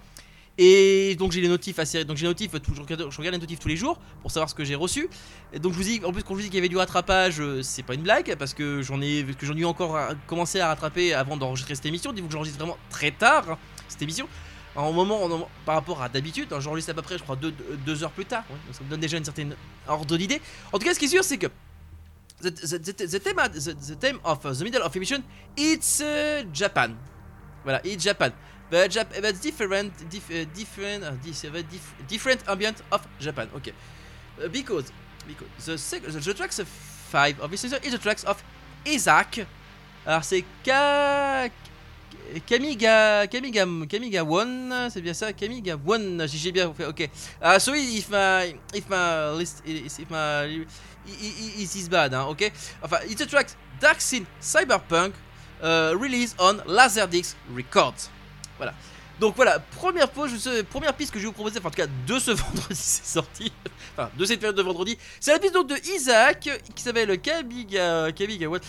Et 0.57 1.17
donc 1.19 1.33
j'ai 1.33 1.41
les 1.41 1.49
notifs 1.49 1.81
assez. 1.81 2.05
Donc 2.05 2.17
j'ai 2.17 2.27
les 2.27 2.29
notifs, 2.29 2.53
je 2.53 2.81
regarde, 2.81 3.11
les 3.35 3.39
notifs 3.39 3.59
tous 3.59 3.67
les 3.67 3.77
jours 3.77 3.99
pour 4.23 4.31
savoir 4.31 4.49
ce 4.49 4.55
que 4.55 4.63
j'ai 4.63 4.77
reçu. 4.77 5.09
Et 5.53 5.59
donc 5.59 5.73
je 5.73 5.79
vous 5.79 5.83
dis, 5.83 6.01
en 6.05 6.13
plus 6.13 6.23
quand 6.23 6.35
je 6.35 6.37
vous 6.37 6.43
dis 6.43 6.51
qu'il 6.51 6.55
y 6.55 6.59
avait 6.59 6.69
du 6.69 6.77
rattrapage, 6.77 7.41
euh, 7.41 7.61
c'est 7.63 7.83
pas 7.83 7.95
une 7.95 8.03
blague 8.03 8.37
parce 8.37 8.55
que 8.55 8.83
j'en 8.83 9.01
ai, 9.01 9.27
que 9.37 9.47
ai 9.53 9.65
encore 9.65 9.99
commencé 10.29 10.61
à 10.61 10.69
rattraper 10.69 11.13
avant 11.13 11.37
d'enregistrer 11.37 11.75
cette 11.75 11.87
émission. 11.87 12.13
Dites-vous 12.13 12.29
que 12.29 12.35
j'enregistre 12.35 12.61
vraiment 12.61 12.79
très 12.89 13.11
tard 13.11 13.51
hein, 13.51 13.59
cette 13.89 14.03
émission. 14.03 14.29
En 14.77 14.93
moment, 14.93 15.49
par 15.65 15.77
rapport 15.77 16.03
à 16.03 16.09
d'habitude, 16.09 16.53
hein, 16.53 16.59
j'enregistre 16.59 16.91
à 16.91 16.95
peu 16.95 17.03
près, 17.03 17.17
je 17.17 17.23
crois, 17.23 17.37
deux, 17.37 18.03
heures 18.03 18.11
plus 18.11 18.27
tard. 18.27 18.43
donc 18.49 18.75
ça 18.75 18.83
me 18.83 18.91
donne 18.91 19.01
déjà 19.01 19.17
une 19.17 19.25
certaine 19.25 19.55
ordre 19.87 20.17
d'idée. 20.17 20.41
En 20.73 20.79
tout 20.79 20.85
cas, 20.85 20.95
ce 20.95 20.99
qui 20.99 21.05
est 21.05 21.09
sûr, 21.09 21.23
c'est 21.23 21.39
que 21.39 21.47
the, 22.43 22.51
the, 22.51 23.21
theme, 23.23 23.37
the, 23.37 24.21
of 24.25 24.43
the 24.43 24.63
middle 24.63 24.83
of 24.83 24.95
emission, 24.97 25.23
it's 25.57 26.01
uh, 26.01 26.45
Japan. 26.53 26.97
Voilà, 27.65 27.81
it's 27.85 28.03
Japan. 28.03 28.33
But, 28.71 28.91
Jap 28.91 29.21
but 29.21 29.41
different, 29.41 29.93
dif 30.11 30.31
uh, 30.31 30.45
different, 30.55 31.05
uh, 31.05 31.13
dif 31.23 31.95
different 32.09 32.43
ambient 32.49 32.83
of 32.91 33.07
Japan. 33.21 33.49
Uh, 33.55 34.49
because 34.49 34.91
the, 35.65 35.77
the, 35.77 36.35
tracks 36.35 36.59
of 36.59 36.67
five 36.67 37.39
of 37.41 37.51
this 37.51 37.65
is 37.65 37.71
the 37.71 37.99
tracks 37.99 38.25
of 38.25 38.43
Isaac. 38.87 39.47
Alors 40.07 40.25
c'est 40.25 40.45
Ka 40.65 41.49
Kamiga 42.47 43.27
Kamiga 43.27 43.67
Kamiga 43.89 44.25
One, 44.25 44.89
c'est 44.91 45.01
bien 45.01 45.15
ça, 45.15 45.33
Kamiga 45.33 45.77
One. 45.87 46.27
J'ai 46.27 46.53
bien 46.53 46.73
fait, 46.73 46.87
ok. 46.87 47.09
Uh, 47.43 47.59
sorry 47.59 47.83
if 47.97 48.09
my 48.09 48.55
if 48.75 48.89
my 48.89 49.39
list 49.39 49.63
if 49.67 50.11
my 50.11 50.67
is 51.07 51.77
is 51.77 51.89
bad, 51.89 52.15
hein, 52.15 52.27
ok. 52.29 52.51
Enfin, 52.83 52.99
it's 53.09 53.21
a 53.21 53.27
track 53.27 53.49
Dark 53.81 54.01
Scene 54.01 54.25
Cyberpunk 54.41 55.13
uh, 55.63 55.95
released 55.97 56.37
on 56.41 56.59
Laserdisc 56.67 57.37
Records. 57.55 58.11
Voilà. 58.59 58.75
Donc 59.21 59.37
voilà, 59.37 59.61
première, 59.61 60.09
piste 60.09 61.13
que 61.13 61.19
je 61.19 61.25
vais 61.25 61.29
vous 61.29 61.33
proposer, 61.33 61.59
enfin 61.59 61.69
en 61.69 61.71
tout 61.71 61.77
cas 61.77 61.87
de 61.87 62.19
ce 62.19 62.31
vendredi 62.33 62.75
c'est 62.75 63.05
sorti, 63.05 63.53
enfin 63.93 64.11
de 64.17 64.25
cette 64.25 64.41
période 64.41 64.57
de 64.57 64.63
vendredi, 64.63 64.99
c'est 65.21 65.31
la 65.31 65.39
piste 65.39 65.55
donc 65.55 65.69
de 65.69 65.77
Isaac 65.95 66.51
qui 66.75 66.83
s'appelle 66.83 67.21
Kabiga, 67.21 68.11
Kabiga 68.11 68.49
What 68.49 68.61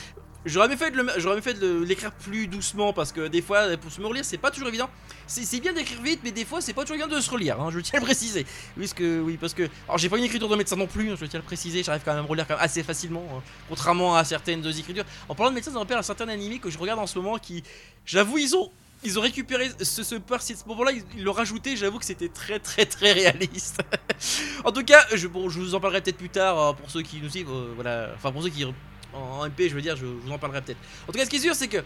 J'aurais 0.45 0.67
mieux 0.67 0.75
fait 0.77 0.91
de 0.91 1.83
l'écrire 1.83 2.11
plus 2.11 2.47
doucement 2.47 2.93
parce 2.93 3.11
que 3.11 3.27
des 3.27 3.41
fois 3.41 3.75
pour 3.77 3.91
se 3.91 3.99
me 3.99 4.05
relire 4.05 4.23
c'est 4.23 4.37
pas 4.37 4.51
toujours 4.51 4.67
évident. 4.67 4.89
C'est 5.25 5.59
bien 5.59 5.73
d'écrire 5.73 6.01
vite 6.01 6.19
mais 6.23 6.31
des 6.31 6.45
fois 6.45 6.61
c'est 6.61 6.73
pas 6.73 6.83
toujours 6.83 6.97
évident 6.97 7.15
de 7.15 7.19
se 7.19 7.29
relire, 7.31 7.59
hein, 7.59 7.69
je 7.71 7.79
tiens 7.79 7.97
à 7.97 7.99
le 7.99 8.05
préciser. 8.05 8.45
Oui, 8.77 9.37
parce 9.37 9.55
que 9.55 9.67
j'ai 9.97 10.09
pas 10.09 10.17
une 10.17 10.23
écriture 10.23 10.47
de 10.47 10.55
médecin 10.55 10.75
non 10.75 10.85
plus, 10.87 11.11
hein, 11.11 11.15
je 11.19 11.25
tiens 11.25 11.39
à 11.39 11.41
le 11.41 11.47
préciser, 11.47 11.81
j'arrive 11.81 12.03
quand 12.05 12.11
même 12.11 12.19
à 12.19 12.23
me 12.23 12.27
relire 12.27 12.45
assez 12.59 12.83
facilement, 12.83 13.25
hein, 13.33 13.41
contrairement 13.69 14.15
à 14.15 14.23
certaines 14.23 14.65
écritures. 14.65 15.05
En 15.27 15.35
parlant 15.35 15.49
de 15.49 15.55
médecin, 15.55 15.71
ça 15.71 15.75
me 15.75 15.79
rappelle 15.79 15.97
un 15.97 16.03
certain 16.03 16.27
animé 16.29 16.59
que 16.59 16.69
je 16.69 16.77
regarde 16.77 16.99
en 16.99 17.07
ce 17.07 17.17
moment 17.17 17.37
qui, 17.39 17.63
j'avoue, 18.05 18.37
ils 18.37 18.55
ont 18.55 19.21
récupéré 19.21 19.71
ce, 19.79 20.03
ce 20.03 20.15
à 20.15 20.39
ce 20.39 20.67
moment-là, 20.67 20.91
ils 21.17 21.23
l'ont 21.23 21.33
rajouté. 21.33 21.75
J'avoue 21.75 21.99
que 21.99 22.05
c'était 22.05 22.29
très 22.29 22.59
très 22.59 22.85
très 22.85 23.13
réaliste. 23.13 23.81
en 24.63 24.71
tout 24.71 24.83
cas, 24.83 25.05
je, 25.13 25.27
bon, 25.27 25.49
je 25.49 25.59
vous 25.59 25.75
en 25.75 25.79
parlerai 25.79 26.01
peut-être 26.01 26.17
plus 26.17 26.29
tard 26.29 26.75
pour 26.75 26.89
ceux 26.89 27.01
qui 27.01 27.19
nous 27.21 27.29
suivent. 27.29 27.49
Euh, 27.49 28.13
enfin 28.15 28.31
pour 28.31 28.41
ceux 28.41 28.49
qui 28.49 28.65
en 29.15 29.47
MP, 29.47 29.69
je 29.69 29.75
veux 29.75 29.81
dire, 29.81 29.95
je, 29.95 30.05
vous 30.05 30.31
en 30.31 30.37
parlerai 30.37 30.61
peut-être. 30.61 30.79
En 31.07 31.11
tout 31.11 31.17
cas, 31.17 31.25
ce 31.25 31.29
qui 31.29 31.37
est 31.37 31.39
sûr, 31.39 31.55
c'est 31.55 31.67
que 31.67 31.83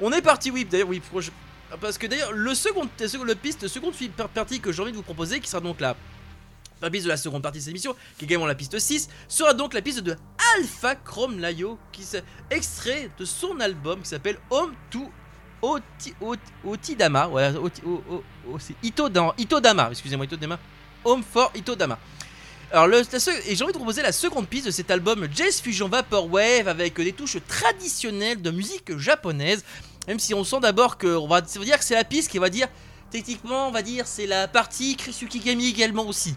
on 0.00 0.12
est 0.12 0.22
parti. 0.22 0.50
Oui, 0.50 0.64
d'ailleurs, 0.64 0.88
oui, 0.88 1.02
parce 1.80 1.98
que 1.98 2.06
d'ailleurs, 2.06 2.32
le 2.32 2.54
second, 2.54 2.88
le 2.98 3.34
piste, 3.34 3.68
seconde 3.68 3.94
partie 4.34 4.60
que 4.60 4.72
j'ai 4.72 4.82
envie 4.82 4.92
de 4.92 4.96
vous 4.96 5.02
proposer, 5.02 5.40
qui 5.40 5.48
sera 5.48 5.60
donc 5.60 5.80
la 5.80 5.94
piste 6.90 7.04
de 7.04 7.10
la 7.10 7.16
seconde 7.16 7.42
partie 7.42 7.58
de 7.58 7.64
cette 7.64 7.70
émission, 7.70 7.94
qui 8.16 8.24
est 8.24 8.28
également 8.28 8.46
la 8.46 8.54
piste 8.54 8.78
6, 8.78 9.08
sera 9.28 9.54
donc 9.54 9.74
la 9.74 9.82
piste 9.82 10.00
de 10.00 10.16
Alpha 10.56 10.94
Chrome 10.96 11.38
Layo, 11.38 11.78
qui 11.92 12.02
s'est 12.02 12.24
extrait 12.50 13.10
de 13.18 13.24
son 13.24 13.60
album 13.60 14.00
qui 14.00 14.08
s'appelle 14.08 14.38
Home 14.50 14.72
to 14.90 15.10
Otidama, 16.64 17.26
voilà, 17.26 17.52
c'est 18.58 18.74
Itodama, 18.82 19.90
excusez-moi, 19.90 20.24
Itodama, 20.24 20.58
Home 21.04 21.22
for 21.22 21.52
Itodama. 21.54 21.98
Alors, 22.72 22.86
le, 22.86 23.00
et 23.00 23.56
j'ai 23.56 23.64
envie 23.64 23.72
de 23.72 23.78
proposer 23.78 24.00
la 24.00 24.12
seconde 24.12 24.46
piste 24.46 24.66
de 24.66 24.70
cet 24.70 24.92
album 24.92 25.26
Jazz 25.34 25.60
Fusion 25.60 25.88
Vaporwave 25.88 26.68
avec 26.68 26.94
des 27.00 27.12
touches 27.12 27.38
traditionnelles 27.48 28.40
de 28.40 28.52
musique 28.52 28.96
japonaise. 28.96 29.64
Même 30.06 30.20
si 30.20 30.34
on 30.34 30.44
sent 30.44 30.60
d'abord 30.60 30.96
que 30.96 31.08
on 31.08 31.26
va, 31.26 31.40
dire 31.40 31.78
que 31.78 31.84
c'est 31.84 31.96
la 31.96 32.04
piste 32.04 32.30
qui 32.30 32.38
va 32.38 32.48
dire, 32.48 32.68
techniquement, 33.10 33.66
on 33.66 33.72
va 33.72 33.82
dire, 33.82 34.06
c'est 34.06 34.26
la 34.26 34.46
partie 34.46 34.94
Chris 34.94 35.16
Kigami 35.28 35.66
également 35.66 36.06
aussi. 36.06 36.36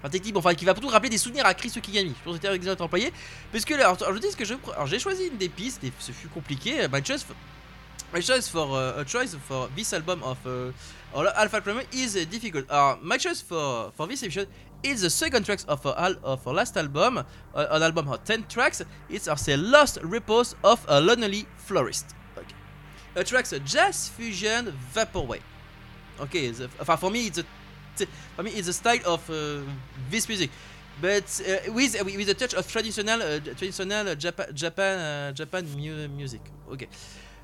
Enfin, 0.00 0.08
techniquement, 0.08 0.40
enfin, 0.40 0.54
qui 0.54 0.64
va 0.64 0.74
plutôt 0.74 0.88
rappeler 0.88 1.10
des 1.10 1.18
souvenirs 1.18 1.46
à 1.46 1.54
Chris 1.54 1.70
Kigami. 1.70 2.14
Je 2.18 2.24
pense 2.24 2.36
que 2.36 2.42
c'était 2.42 2.52
exactement 2.52 2.86
employé. 2.86 3.12
Parce 3.52 3.64
que, 3.64 3.74
alors, 3.74 3.96
je 4.12 4.18
dis 4.18 4.32
ce 4.32 4.36
que 4.36 4.44
je. 4.44 4.54
Alors, 4.74 4.88
j'ai 4.88 4.98
choisi 4.98 5.28
une 5.28 5.36
des 5.36 5.48
pistes, 5.48 5.84
et 5.84 5.92
ce 6.00 6.10
fut 6.10 6.28
compliqué. 6.28 6.88
My 6.92 7.04
choice 7.04 7.24
My 8.12 8.20
choice 8.20 8.48
for 8.48 8.74
uh, 8.74 9.04
choice 9.06 9.36
for 9.46 9.68
this 9.76 9.92
album 9.92 10.20
of 10.24 10.36
uh, 10.44 10.72
Alpha 11.14 11.60
Chrome 11.60 11.82
is 11.92 12.14
difficult. 12.26 12.66
Uh, 12.68 12.96
my 13.00 13.16
choice 13.16 13.40
for 13.40 13.92
for 13.94 14.08
this 14.08 14.24
episode 14.24 14.48
is 14.82 15.02
the 15.02 15.10
second 15.10 15.44
tracks 15.44 15.64
of 15.68 15.84
uh, 15.84 16.14
of 16.22 16.46
our 16.46 16.54
last 16.54 16.76
album, 16.76 17.18
uh, 17.18 17.66
an 17.70 17.82
album 17.82 18.08
of 18.08 18.24
ten 18.24 18.44
tracks. 18.48 18.82
It's 19.08 19.28
our 19.28 19.36
say 19.36 19.56
Lost 19.56 19.98
Repose 20.02 20.54
of 20.64 20.84
a 20.88 21.00
Lonely 21.00 21.46
Florist. 21.56 22.14
Okay, 22.36 22.54
a 23.16 23.24
tracks 23.24 23.52
jazz 23.64 24.08
fusion 24.08 24.72
vaporwave. 24.94 25.42
Okay, 26.20 26.50
the, 26.50 26.68
for 26.68 27.10
me 27.10 27.26
it's 27.26 27.38
a 27.38 27.44
it's 28.44 28.76
style 28.76 29.00
of 29.06 29.28
uh, 29.30 29.60
this 30.10 30.28
music 30.28 30.50
but 31.00 31.40
uh, 31.46 31.72
with 31.72 31.96
with 32.04 32.28
a 32.28 32.34
touch 32.34 32.54
of 32.54 32.70
traditional 32.70 33.22
uh, 33.22 33.40
traditional 33.56 34.06
uh, 34.06 34.14
music. 36.08 36.40
Okay, 36.72 36.88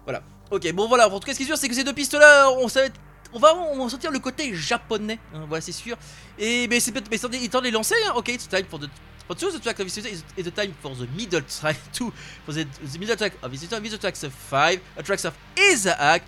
voilà. 0.04 0.22
Ok, 0.50 0.72
bon 0.72 0.88
voilà, 0.88 1.08
en 1.08 1.18
tout 1.18 1.26
cas 1.26 1.32
ce 1.32 1.38
qui 1.38 1.42
est 1.42 1.46
sûr 1.46 1.56
c'est 1.56 1.68
que 1.68 1.74
ces 1.74 1.82
deux 1.82 1.92
pistes 1.92 2.14
là, 2.14 2.50
on, 2.50 2.68
ça 2.68 2.82
va 2.82 2.88
on 3.36 3.38
va, 3.38 3.54
on 3.54 3.84
va 3.84 3.90
sentir 3.90 4.10
le 4.10 4.18
côté 4.18 4.54
japonais, 4.54 5.18
hein, 5.34 5.44
voilà 5.46 5.60
c'est 5.60 5.72
sûr. 5.72 5.96
Et 6.38 6.66
mais 6.68 6.80
c'est 6.80 6.90
peut-être, 6.90 7.10
mais 7.10 7.18
il 7.18 7.50
de 7.50 7.60
les 7.60 7.70
lancer, 7.70 7.94
hein. 8.06 8.12
ok, 8.16 8.28
it's 8.28 8.48
time 8.48 8.64
for 8.68 8.80
the 8.80 8.88
But 9.28 9.38
the 9.38 9.60
track 9.60 9.80
of 9.80 9.92
this 9.92 10.06
is 10.06 10.22
the 10.36 10.52
time 10.52 10.72
for 10.80 10.94
the 10.94 11.08
middle 11.16 11.40
track 11.42 11.76
two 11.92 12.12
for 12.44 12.52
the, 12.52 12.64
the 12.64 12.98
middle 12.98 13.16
track 13.16 13.32
of 13.42 13.50
this 13.50 13.68
middle 13.70 13.98
tracks 13.98 14.22
of 14.22 14.32
five, 14.32 14.80
a 14.96 15.02
tracks 15.02 15.24
of 15.24 15.36
Isaac, 15.58 16.22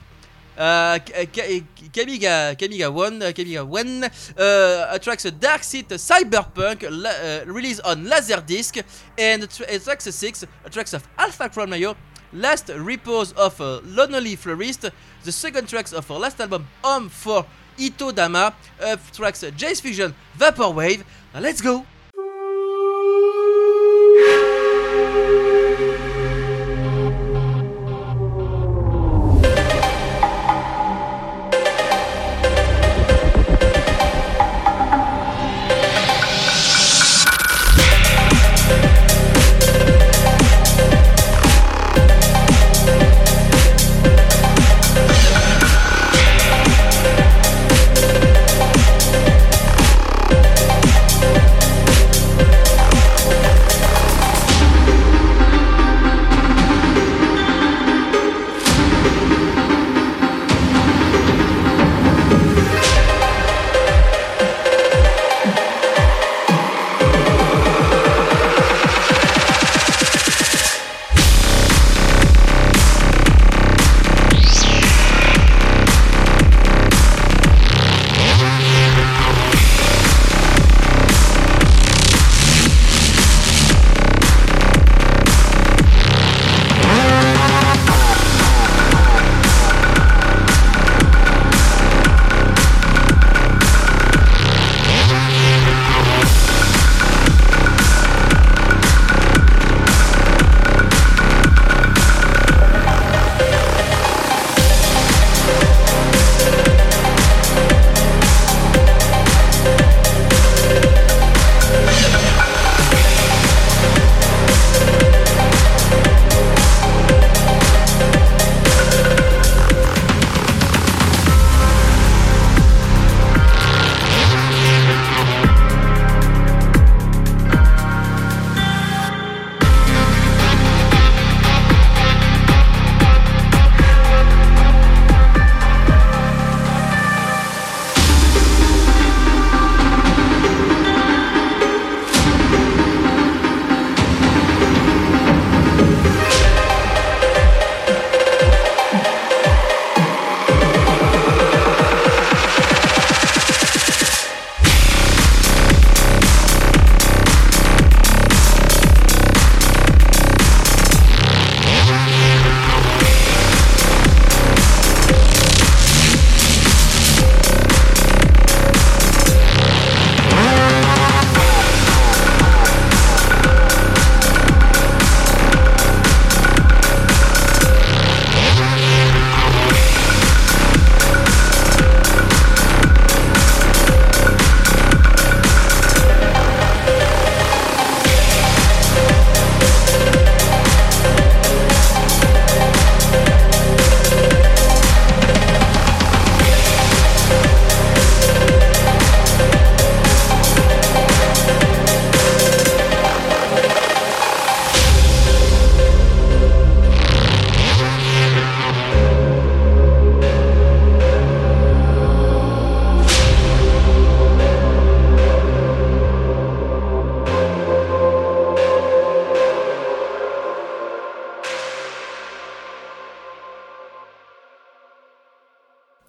uh, 0.58 0.98
Kamiga 0.98 2.56
Kamiga 2.58 2.92
One, 2.92 3.22
uh, 3.22 3.26
Kamiga 3.26 3.64
One, 3.64 4.04
uh, 4.04 4.88
a 4.90 4.98
tracks 4.98 5.24
of 5.24 5.38
Dark 5.38 5.62
Seat 5.62 5.88
Cyberpunk 5.90 6.82
uh, 6.82 7.46
released 7.46 7.80
on 7.84 8.04
Laserdisc, 8.04 8.82
and 9.16 9.44
a 9.44 9.78
tracks 9.78 10.12
six, 10.12 10.44
a 10.64 10.68
tracks 10.68 10.92
of 10.92 11.06
Alpha 11.16 11.48
Chrome 11.48 11.70
Mayo 11.70 11.96
Last 12.32 12.68
Repose 12.68 13.32
of 13.32 13.58
a 13.60 13.80
Lonely 13.84 14.36
Florist, 14.36 14.84
the 15.24 15.32
second 15.32 15.68
tracks 15.68 15.92
of 15.92 16.10
our 16.10 16.18
last 16.18 16.40
album, 16.40 16.68
Home 16.82 17.08
for 17.08 17.46
Itodama, 17.78 18.52
uh, 18.82 18.96
tracks 19.12 19.42
Jace 19.42 19.80
Fusion, 19.80 20.14
Vaporwave. 20.38 21.04
let's 21.34 21.60
go! 21.60 21.86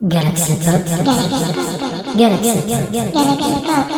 Galaxy 0.01 0.55
Pop. 0.63 0.81
Galaxy 2.15 2.61
Pop. 3.65 3.89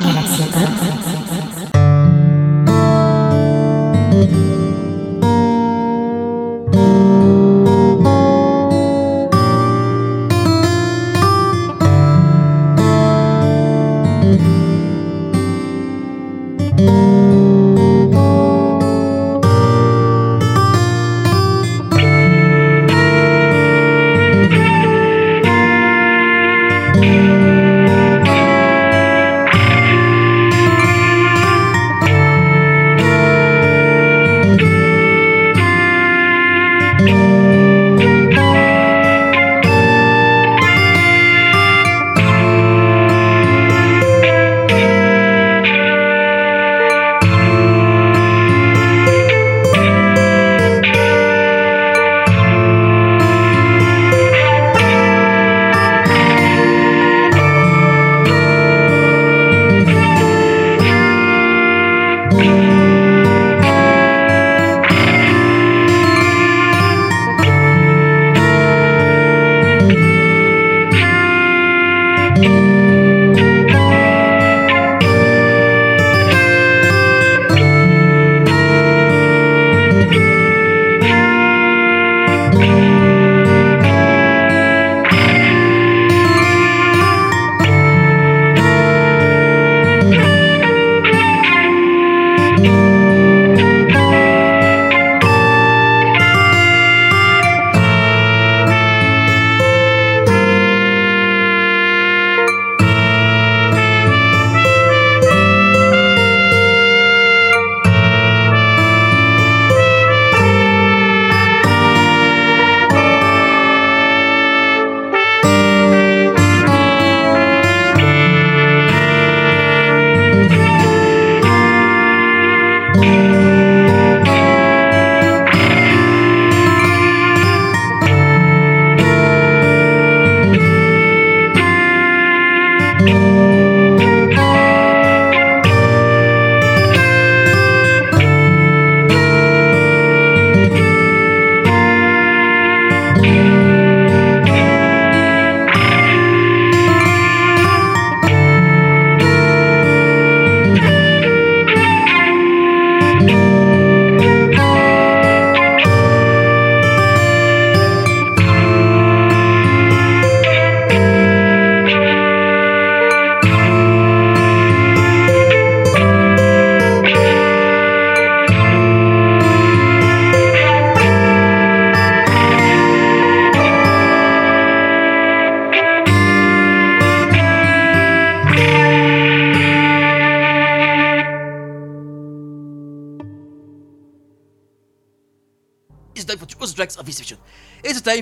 Galaxy 0.00 0.42
Pop. 0.52 1.79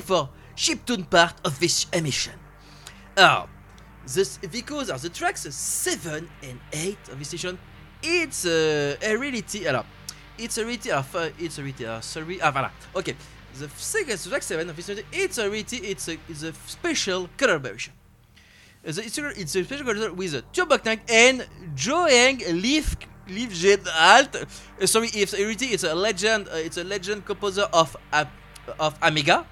For 0.01 0.29
chiptune 0.57 1.09
part 1.09 1.35
of 1.45 1.59
this 1.61 1.87
emission. 1.93 2.35
Alors, 3.17 3.49
the, 4.07 4.49
because 4.51 4.91
of 4.91 5.01
the 5.03 5.09
tracks 5.09 5.43
7 5.55 6.29
and 6.43 6.61
8 6.73 6.99
of 7.13 7.19
this 7.19 7.29
station, 7.29 7.59
it's 8.03 8.45
uh, 8.47 8.97
a 9.03 9.17
reality. 9.17 9.67
Alors, 9.67 9.85
it's 10.39 10.57
a 10.59 10.65
reality. 10.65 10.91
of 10.91 11.07
fa- 11.07 11.33
it's 11.39 11.59
a 11.59 11.63
reality. 11.63 11.85
Alors, 11.85 12.03
sorry. 12.05 12.41
Ah, 12.41 12.51
voilà. 12.53 12.71
Ok. 12.95 13.15
The 13.59 13.69
second 13.77 14.19
track 14.23 14.43
7 14.43 14.69
of 14.71 14.77
this 14.77 14.85
station, 14.85 15.05
it's 15.13 15.39
a 15.39 15.49
reality. 15.51 15.79
It's 15.79 16.09
a, 16.09 16.17
it's 16.29 16.43
a 16.45 16.53
special 16.67 17.29
collaboration. 17.37 17.93
Uh, 18.87 18.93
It's 18.97 19.19
a, 19.19 19.27
it's 19.31 19.57
a 19.57 19.65
special 19.65 19.85
collaboration 19.85 20.17
with 20.17 20.35
uh, 20.35 20.43
Turbo 20.53 20.79
Knight 20.85 21.01
and 21.11 21.45
Joang 21.75 22.39
Leaf 22.63 22.97
Live 23.29 23.53
Jed 23.53 23.81
Alt. 23.93 24.37
Uh, 24.81 24.87
sorry, 24.87 25.09
it's 25.13 25.35
Rarity. 25.35 25.67
It's 25.75 25.83
a 25.85 25.95
legend. 25.95 26.47
Uh, 26.49 26.55
it's 26.57 26.77
a 26.79 26.85
legend 26.85 27.25
composer 27.27 27.67
of 27.73 27.97
uh, 28.13 28.25
of 28.79 28.95
Amiga. 29.03 29.45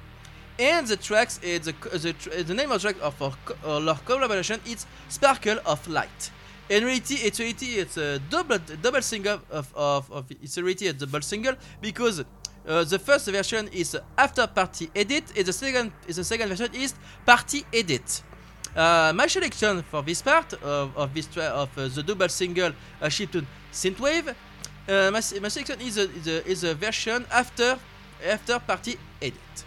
And 0.59 0.87
the 0.87 0.97
tracks, 0.97 1.39
uh, 1.39 1.59
the 1.63 1.75
the, 1.99 2.43
the 2.45 2.55
name 2.55 2.71
of 2.71 2.81
the 2.81 2.93
track 2.93 3.03
of 3.03 3.21
our, 3.21 3.35
uh, 3.65 3.95
collaboration 4.07 4.59
is 4.67 4.87
Sparkle 5.09 5.59
of 5.67 5.87
Light. 5.87 6.31
In 6.71 6.83
reality, 6.83 7.17
it's 7.17 7.39
reality, 7.39 7.67
it's 7.77 7.99
a 7.99 8.19
double 8.31 8.59
double 8.81 9.03
single 9.03 9.41
of 9.51 10.33
it's 10.43 10.57
already 10.57 10.89
a 10.89 10.95
double 10.95 11.21
single 11.21 11.55
because 11.83 12.21
uh, 12.21 12.85
the 12.85 12.99
first 12.99 13.29
version 13.29 13.69
is 13.69 13.99
after 14.17 14.47
party 14.47 14.89
edit, 14.97 15.25
and 15.37 15.47
the 15.47 15.53
second 15.53 15.93
is 16.09 16.17
the 16.17 16.25
second 16.25 16.49
version 16.49 16.71
is 16.75 16.95
party 17.27 17.63
edit. 17.73 18.23
Uh, 18.75 19.13
my 19.15 19.27
selection 19.27 19.83
for 19.83 20.03
this 20.03 20.23
part 20.23 20.55
of, 20.55 20.97
of 20.97 21.13
this 21.13 21.29
of 21.37 21.75
the 21.75 22.03
double 22.03 22.29
single 22.29 22.73
uh, 23.03 23.11
to 23.11 23.45
Synthwave, 23.73 24.35
my, 24.89 25.21
se- 25.21 25.39
my 25.39 25.49
selection 25.49 25.81
is 25.83 25.99
a, 25.99 26.11
is 26.11 26.27
a, 26.27 26.47
is 26.47 26.65
a 26.65 26.75
version 26.75 27.27
after 27.31 27.79
after 28.27 28.59
party 28.59 28.97
edit. 29.21 29.66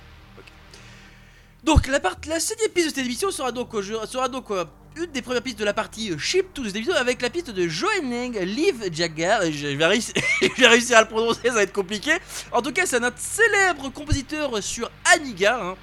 Donc 1.64 1.88
la 1.88 2.00
part, 2.00 2.16
septième 2.40 2.72
piste 2.72 2.90
de 2.90 2.96
cette 2.96 3.06
émission 3.06 3.32
sera 3.32 3.52
donc 3.52 3.72
donc 3.72 4.52
euh, 4.52 4.66
une 4.96 5.08
des 5.08 5.22
premières 5.22 5.42
pistes 5.42 5.60
de 5.60 5.66
la 5.66 5.74
partie 5.74 6.12
euh, 6.12 6.18
Ship 6.18 6.54
to 6.54 6.64
cette 6.66 6.76
émission 6.76 6.96
avec 6.96 7.22
la 7.22 7.30
piste 7.30 7.50
de 7.52 7.68
Joining 7.68 8.40
Liv 8.40 8.86
Jagger. 8.94 9.40
Je 9.52 9.68
vais, 9.68 9.86
réussir, 9.86 10.98
à 10.98 11.02
le 11.02 11.08
prononcer, 11.08 11.42
ça 11.48 11.54
va 11.54 11.64
être 11.64 11.74
compliqué. 11.74 12.14
En 12.52 12.62
tout 12.62 12.72
cas, 12.72 12.86
c'est 12.86 13.04
un 13.04 13.12
célèbre 13.16 13.90
compositeur 13.90 14.64
sur 14.64 14.90
Amiga. 15.16 15.60
hein. 15.62 15.76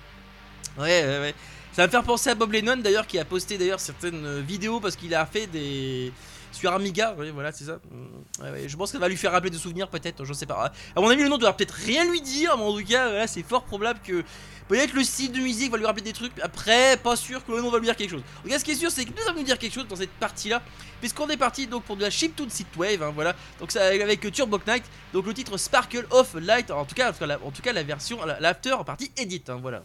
Ouais, 0.79 1.05
ouais, 1.05 1.21
ouais. 1.21 1.35
Ça 1.73 1.83
va 1.83 1.87
me 1.89 1.91
faire 1.91 2.05
penser 2.05 2.31
à 2.31 2.35
Bob 2.35 2.53
Lennon 2.53 2.79
d'ailleurs 2.79 3.07
qui 3.07 3.19
a 3.19 3.25
posté 3.27 3.59
d'ailleurs 3.59 3.81
certaines 3.81 4.25
euh, 4.25 4.41
vidéos 4.41 4.81
parce 4.81 4.97
qu'il 4.97 5.15
a 5.15 5.27
fait 5.27 5.47
des 5.47 6.11
sur 6.53 6.73
Amiga, 6.73 7.15
oui, 7.19 7.31
voilà, 7.31 7.53
c'est 7.53 7.65
ça. 7.65 7.79
Mm, 7.91 8.67
Je 8.67 8.77
pense 8.77 8.91
que 8.91 8.97
ça 8.97 9.01
va 9.01 9.09
lui 9.09 9.17
faire 9.17 9.33
rappeler 9.33 9.51
des 9.51 9.59
souvenirs, 9.59 9.89
peut-être, 9.89 10.25
je 10.25 10.33
sais 10.33 10.47
pas. 10.47 10.73
À 10.97 11.01
mon 11.03 11.11
avis, 11.11 11.23
le 11.23 11.29
nom 11.29 11.37
doit 11.37 11.53
peut-être 11.53 11.75
rien 11.75 12.11
lui 12.11 12.23
dire, 12.23 12.57
mais 12.57 12.63
en 12.65 12.75
tout 12.75 12.85
cas, 12.85 13.27
c'est 13.27 13.43
fort 13.43 13.65
probable 13.65 14.01
que 14.03 14.25
peut-être 14.69 14.93
le 14.95 15.05
style 15.05 15.33
de 15.33 15.39
musique 15.41 15.71
va 15.71 15.79
lui 15.79 15.87
rappeler 15.87 16.03
des 16.03 16.13
trucs. 16.13 16.33
Après, 16.43 16.97
pas 16.97 17.17
sûr 17.17 17.45
que 17.45 17.53
le 17.53 17.61
nom 17.63 17.71
va 17.71 17.79
lui 17.79 17.87
dire 17.87 17.97
quelque 17.97 18.11
chose. 18.11 18.23
En 18.39 18.43
tout 18.43 18.49
cas, 18.49 18.59
ce 18.59 18.65
qui 18.65 18.73
est 18.73 18.77
sûr, 18.77 18.91
c'est 18.91 19.05
que 19.05 19.11
nous 19.11 19.23
allons 19.29 19.39
nous 19.39 19.45
dire 19.45 19.59
quelque 19.59 19.75
chose 19.75 19.87
dans 19.89 19.97
cette 19.97 20.11
partie-là, 20.13 20.63
puisqu'on 21.01 21.29
est 21.29 21.37
parti 21.37 21.67
donc 21.67 21.85
pour 21.85 21.97
de 21.97 22.03
la 22.03 22.11
chiptune 22.11 22.51
synthwave, 22.51 23.03
hein, 23.03 23.13
voilà. 23.15 23.35
Donc 23.61 23.71
ça 23.73 23.87
avec 23.87 24.21
Turbo 24.33 24.59
Knight, 24.67 24.85
donc 25.13 25.27
le 25.27 25.35
titre 25.35 25.57
Sparkle 25.57 26.07
of 26.11 26.35
Light, 26.35 26.71
en 26.71 26.85
tout 26.85 26.95
cas, 26.95 27.13
la, 27.21 27.39
en 27.45 27.51
tout 27.51 27.63
cas, 27.63 27.73
la 27.73 27.83
version, 27.83 28.25
la- 28.25 28.41
l'after 28.41 28.73
en 28.73 28.85
partie 28.85 29.11
edit, 29.17 29.43
hein, 29.49 29.59
voilà. 29.61 29.83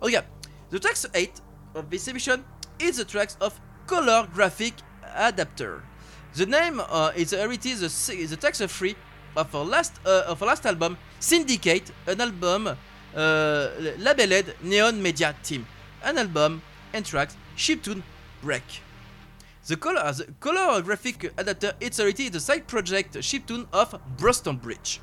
En 0.00 0.08
the 0.70 0.80
tracks 0.80 1.06
8 1.14 1.30
of 1.74 1.88
this 1.90 2.08
emission 2.08 2.42
is 2.80 2.92
the 2.96 3.06
tracks 3.06 3.36
of 3.40 3.52
color 3.86 4.26
graphic 4.34 4.74
adapter. 5.16 5.80
The 6.34 6.46
name 6.46 6.80
uh, 6.90 7.12
is 7.16 7.32
already 7.32 7.74
the, 7.74 7.88
si- 7.88 8.26
the 8.26 8.36
tracks 8.36 8.60
free 8.66 8.96
of 9.36 9.54
our 9.54 9.64
last 9.64 9.94
uh, 10.04 10.24
of 10.28 10.40
last 10.42 10.66
album, 10.66 10.96
Syndicate, 11.20 11.92
an 12.06 12.20
album 12.20 12.76
uh, 13.16 13.68
labeled 13.98 14.54
Neon 14.62 15.00
Media 15.00 15.34
Team, 15.42 15.64
an 16.04 16.18
album 16.18 16.60
and 16.94 17.02
tracks 17.02 17.36
chiptune 17.56 18.02
break. 18.42 18.82
The 19.66 19.76
color, 19.76 20.12
the 20.12 20.26
color 20.38 20.80
graphic 20.82 21.32
adapter 21.36 21.72
it's 21.80 21.98
already 21.98 22.28
the 22.28 22.38
side 22.38 22.66
project 22.68 23.20
chiptune 23.20 23.66
of 23.72 23.96
Bridge. 24.62 25.00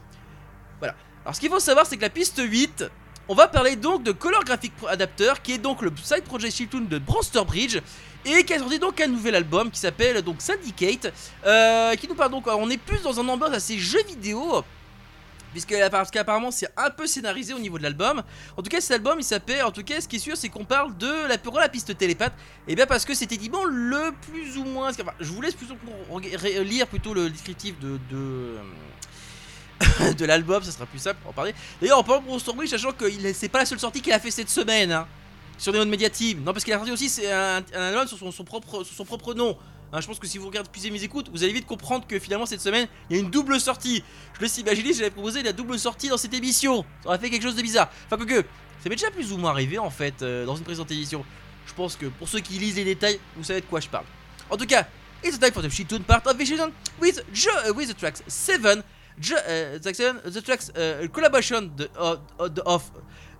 Voilà. 0.79 0.95
Alors 1.25 1.35
ce 1.35 1.39
qu'il 1.39 1.49
faut 1.49 1.59
savoir 1.59 1.85
c'est 1.85 1.97
que 1.97 2.01
la 2.01 2.09
piste 2.09 2.41
8, 2.41 2.85
on 3.27 3.35
va 3.35 3.47
parler 3.47 3.75
donc 3.75 4.03
de 4.03 4.11
Color 4.11 4.43
Graphic 4.43 4.73
Adapter 4.87 5.33
qui 5.43 5.53
est 5.53 5.57
donc 5.57 5.81
le 5.81 5.91
side 6.01 6.23
project 6.23 6.55
chiptune 6.55 6.87
de 6.87 6.99
Bridge 6.99 7.79
et 8.25 8.43
qui 8.43 8.53
a 8.53 8.59
sorti 8.59 8.79
donc 8.79 9.01
un 9.01 9.07
nouvel 9.07 9.35
album 9.35 9.69
qui 9.69 9.79
s'appelle 9.79 10.21
donc 10.21 10.41
Syndicate 10.41 11.13
euh, 11.45 11.95
qui 11.95 12.07
nous 12.07 12.15
parle 12.15 12.31
donc 12.31 12.47
on 12.47 12.69
est 12.69 12.77
plus 12.77 13.01
dans 13.01 13.19
un 13.19 13.27
ambiance 13.27 13.53
assez 13.53 13.77
jeu 13.77 14.01
vidéo 14.07 14.63
parce 15.91 16.11
qu'apparemment 16.11 16.51
c'est 16.51 16.69
un 16.77 16.89
peu 16.89 17.07
scénarisé 17.07 17.53
au 17.53 17.59
niveau 17.59 17.77
de 17.77 17.83
l'album. 17.83 18.23
En 18.57 18.61
tout 18.61 18.69
cas 18.69 18.81
cet 18.81 18.91
album 18.91 19.17
il 19.19 19.23
s'appelle 19.23 19.63
en 19.63 19.71
tout 19.71 19.83
cas 19.83 20.01
ce 20.01 20.07
qui 20.07 20.17
est 20.17 20.19
sûr 20.19 20.37
c'est 20.37 20.49
qu'on 20.49 20.65
parle 20.65 20.97
de 20.97 21.27
la 21.27 21.37
pour 21.37 21.59
la 21.59 21.69
piste 21.69 21.97
télépathe 21.97 22.33
et 22.67 22.75
bien 22.75 22.85
parce 22.85 23.05
que 23.05 23.13
c'était 23.13 23.35
évidemment 23.35 23.65
le 23.65 24.11
plus 24.29 24.57
ou 24.57 24.63
moins 24.63 24.91
je 25.19 25.31
vous 25.31 25.41
laisse 25.41 25.55
plutôt 25.55 25.75
lire 26.63 26.87
plutôt 26.87 27.13
le 27.13 27.29
descriptif 27.29 27.79
de, 27.79 27.99
de 28.09 28.57
de 30.17 30.25
l'album, 30.25 30.63
ça 30.63 30.71
sera 30.71 30.85
plus 30.85 30.99
simple 30.99 31.17
pour 31.21 31.31
en 31.31 31.33
parler. 31.33 31.53
D'ailleurs, 31.81 31.99
en 31.99 32.03
parlant 32.03 32.21
de 32.21 32.39
Stormbridge, 32.39 32.69
sachant 32.69 32.91
que 32.91 33.05
c'est 33.33 33.49
pas 33.49 33.59
la 33.59 33.65
seule 33.65 33.79
sortie 33.79 34.01
qu'il 34.01 34.13
a 34.13 34.19
fait 34.19 34.31
cette 34.31 34.49
semaine 34.49 34.91
hein, 34.91 35.07
sur 35.57 35.73
Neon 35.73 35.85
Media 35.85 36.09
Team. 36.09 36.43
Non, 36.43 36.53
parce 36.53 36.63
qu'il 36.63 36.73
a 36.73 36.77
sorti 36.77 36.91
aussi 36.91 37.11
un, 37.25 37.63
un 37.73 37.81
album 37.81 38.07
sur 38.07 38.33
son 38.33 38.43
propre, 38.43 38.83
sur 38.83 38.95
son 38.95 39.05
propre 39.05 39.33
nom. 39.33 39.57
Hein, 39.93 40.01
je 40.01 40.07
pense 40.07 40.17
que 40.17 40.25
si 40.25 40.39
vous 40.39 40.47
regardez 40.47 40.69
plus 40.71 40.89
mes 40.89 41.03
écoutes, 41.03 41.29
vous 41.31 41.43
allez 41.43 41.53
vite 41.53 41.67
comprendre 41.67 42.07
que 42.07 42.17
finalement 42.17 42.47
cette 42.47 42.61
semaine 42.61 42.87
il 43.09 43.15
y 43.15 43.19
a 43.19 43.21
une 43.21 43.29
double 43.29 43.59
sortie. 43.59 44.03
Je 44.41 44.59
imaginer 44.59 44.91
si 44.91 44.99
j'avais 44.99 45.11
proposé 45.11 45.43
la 45.43 45.53
double 45.53 45.77
sortie 45.77 46.09
dans 46.09 46.17
cette 46.17 46.33
émission. 46.33 46.83
Ça 47.03 47.09
aurait 47.09 47.19
fait 47.19 47.29
quelque 47.29 47.43
chose 47.43 47.55
de 47.55 47.61
bizarre. 47.61 47.91
Enfin, 48.09 48.17
que 48.25 48.41
ça 48.41 48.89
m'est 48.89 48.95
déjà 48.95 49.11
plus 49.11 49.31
ou 49.31 49.37
moins 49.37 49.51
arrivé 49.51 49.77
en 49.77 49.91
fait 49.91 50.23
euh, 50.23 50.47
dans 50.47 50.55
une 50.55 50.63
précédente 50.63 50.89
édition. 50.89 51.23
Je 51.67 51.73
pense 51.75 51.95
que 51.95 52.07
pour 52.07 52.27
ceux 52.27 52.39
qui 52.39 52.53
lisent 52.53 52.75
les 52.75 52.85
détails, 52.85 53.19
vous 53.37 53.43
savez 53.43 53.61
de 53.61 53.67
quoi 53.67 53.79
je 53.79 53.87
parle. 53.87 54.05
En 54.49 54.57
tout 54.57 54.65
cas, 54.65 54.87
it's 55.23 55.39
time 55.39 55.53
for 55.53 55.61
the 55.61 55.69
shitune 55.69 56.03
part 56.03 56.23
of 56.25 56.37
season 56.39 56.71
with, 56.99 57.23
jo 57.31 57.51
uh, 57.69 57.71
with 57.73 57.87
the 57.87 57.95
tracks 57.95 58.23
7 58.27 58.83
Jo- 59.19 59.35
uh, 59.35 59.77
the, 59.77 60.31
the 60.31 60.41
tracks 60.41 60.71
uh, 60.71 61.07
collaboration 61.13 61.69
the, 61.77 61.87
of, 62.65 62.91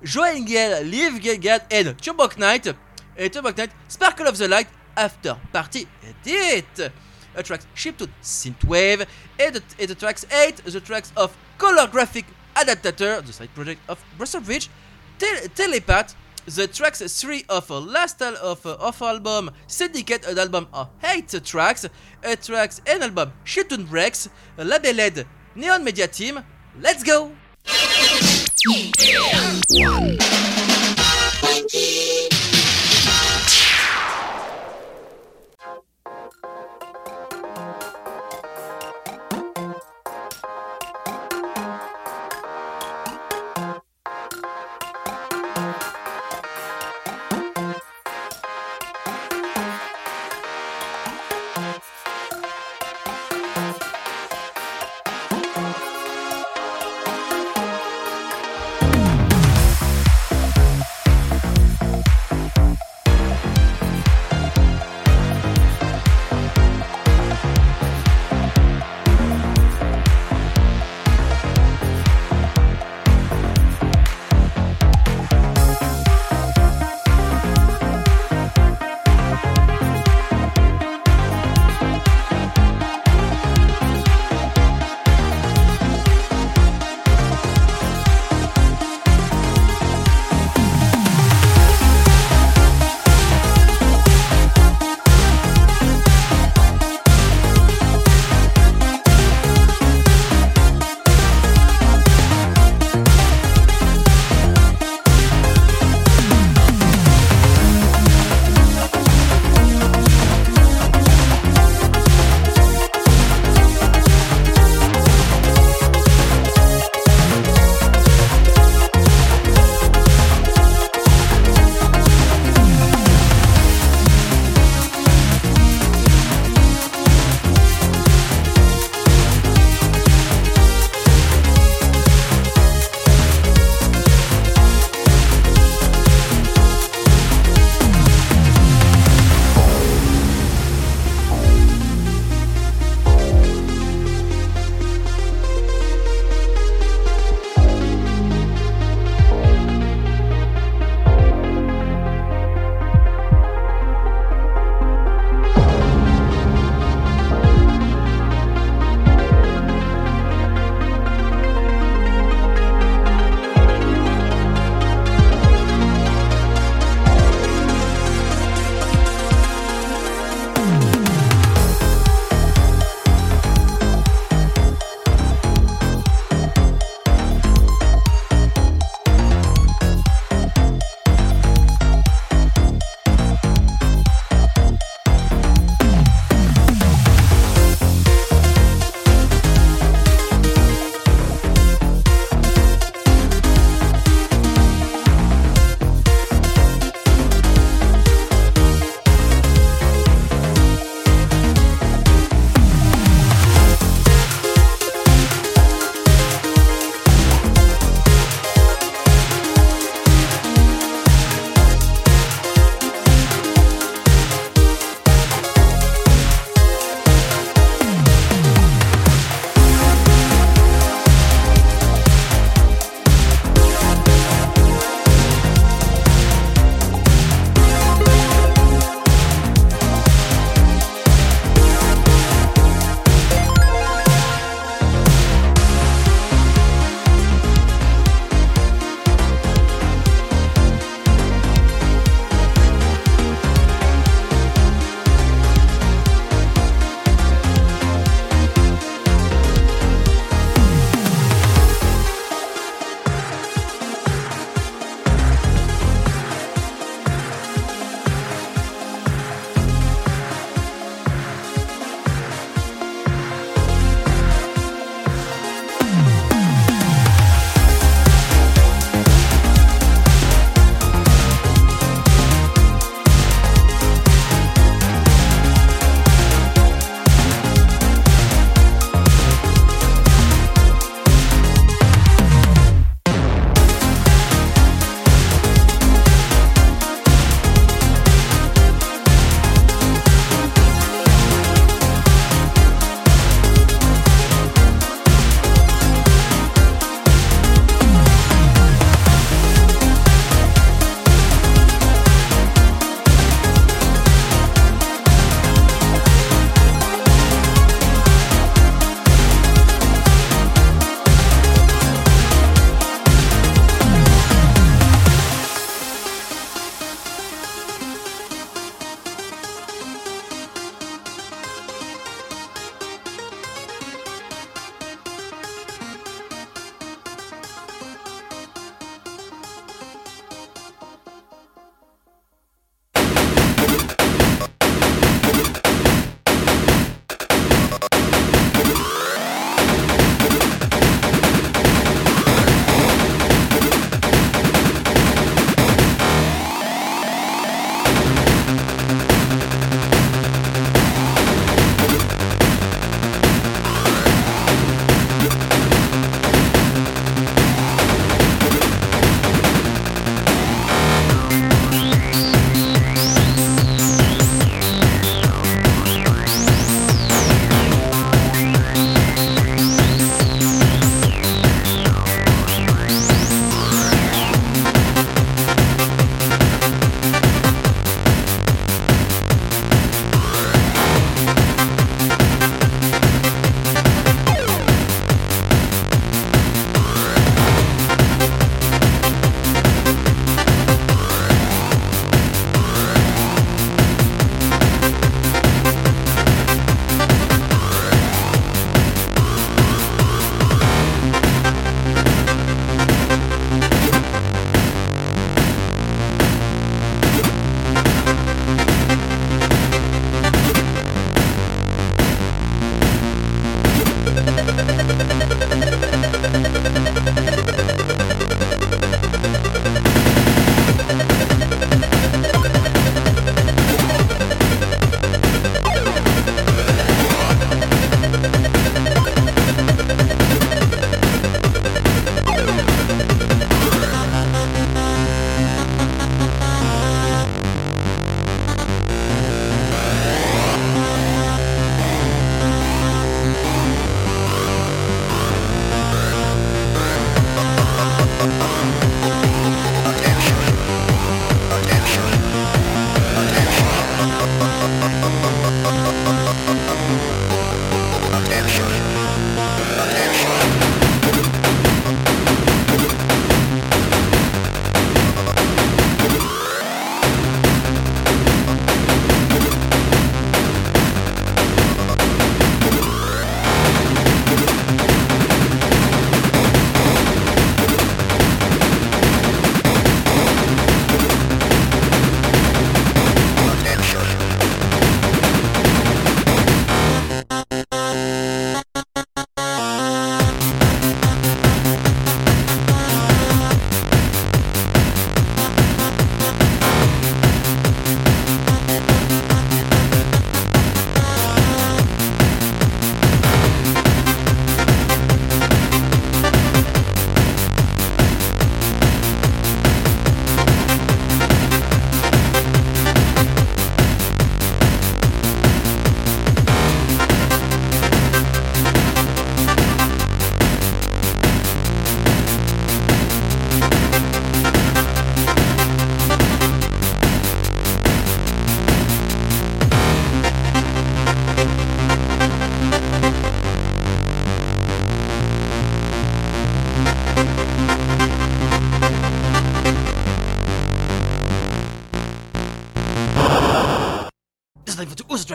Joengel, 0.04 0.84
Liv 0.84 1.20
Gegad 1.20 1.62
and 1.72 1.97
Turbok 1.97 2.38
Knight, 2.38 2.68
Turbok 3.18 3.58
Knight, 3.58 3.72
Sparkle 3.88 4.28
of 4.28 4.38
the 4.38 4.47
Light, 4.47 4.68
After 4.96 5.38
Party 5.52 5.88
Edit. 6.04 6.91
A 7.36 7.41
tracks 7.41 7.66
to 7.76 8.08
Synthwave, 8.22 9.08
and 9.39 9.56
the, 9.56 9.88
the 9.88 9.96
tracks 9.96 10.24
8, 10.32 10.58
the 10.58 10.80
tracks 10.80 11.12
of 11.18 11.36
Color 11.58 11.88
Graphic 11.88 12.26
Adaptator, 12.56 13.26
the 13.26 13.34
side 13.34 13.50
project 13.56 13.82
of 13.89 14.04
Brussels 14.18 14.46
Bridge, 14.46 14.70
Tel- 15.18 15.48
Telepath, 15.56 16.16
the 16.46 16.68
tracks 16.68 17.02
3 17.02 17.46
of 17.50 17.70
a 17.72 17.80
last 17.80 18.22
al- 18.22 18.38
of, 18.38 18.64
uh, 18.66 18.76
of 18.80 19.02
album 19.02 19.50
Syndicate, 19.66 20.26
an 20.28 20.38
album 20.38 20.68
of 20.74 20.89
8 21.04 21.44
tracks, 21.44 21.86
uh, 21.86 22.36
tracks 22.36 22.82
and 22.86 23.02
album 23.02 23.34
Shitun 23.46 23.89
Breaks, 23.89 24.30
uh, 24.60 24.64
labeled 24.64 25.26
Neon 25.56 25.84
Media 25.84 26.08
Team. 26.08 26.39
Let's 26.80 27.04
go! 27.04 27.32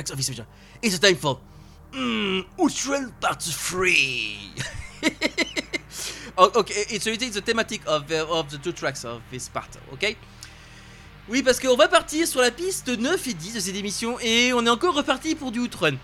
Tracks 0.09 0.11
of 0.11 0.19
episode. 0.19 0.47
It's 0.83 0.99
time 0.99 1.17
for 1.17 1.41
mm, 1.93 2.45
Outrun 2.59 3.13
Part 3.21 3.43
3. 3.43 4.53
Oh, 6.41 6.53
okay, 6.55 6.85
it's 6.91 7.05
related 7.05 7.33
the 7.33 7.41
thematic 7.41 7.81
of, 7.85 8.13
uh, 8.13 8.25
of 8.31 8.49
the 8.49 8.59
two 8.59 8.71
tracks 8.71 9.05
of 9.05 9.23
this 9.29 9.49
part, 9.49 9.71
ok 9.93 10.17
Oui, 11.29 11.43
parce 11.43 11.59
qu'on 11.59 11.75
va 11.75 11.89
partir 11.89 12.29
sur 12.29 12.41
la 12.41 12.53
piste 12.53 12.87
9 12.97 13.27
et 13.27 13.35
10 13.35 13.55
de 13.55 13.61
cette 13.61 13.75
émission 13.75 14.21
et 14.21 14.53
on 14.53 14.65
est 14.65 14.71
encore 14.71 14.95
reparti 14.95 15.35
pour 15.35 15.51
du 15.51 15.59
Outrun. 15.59 15.97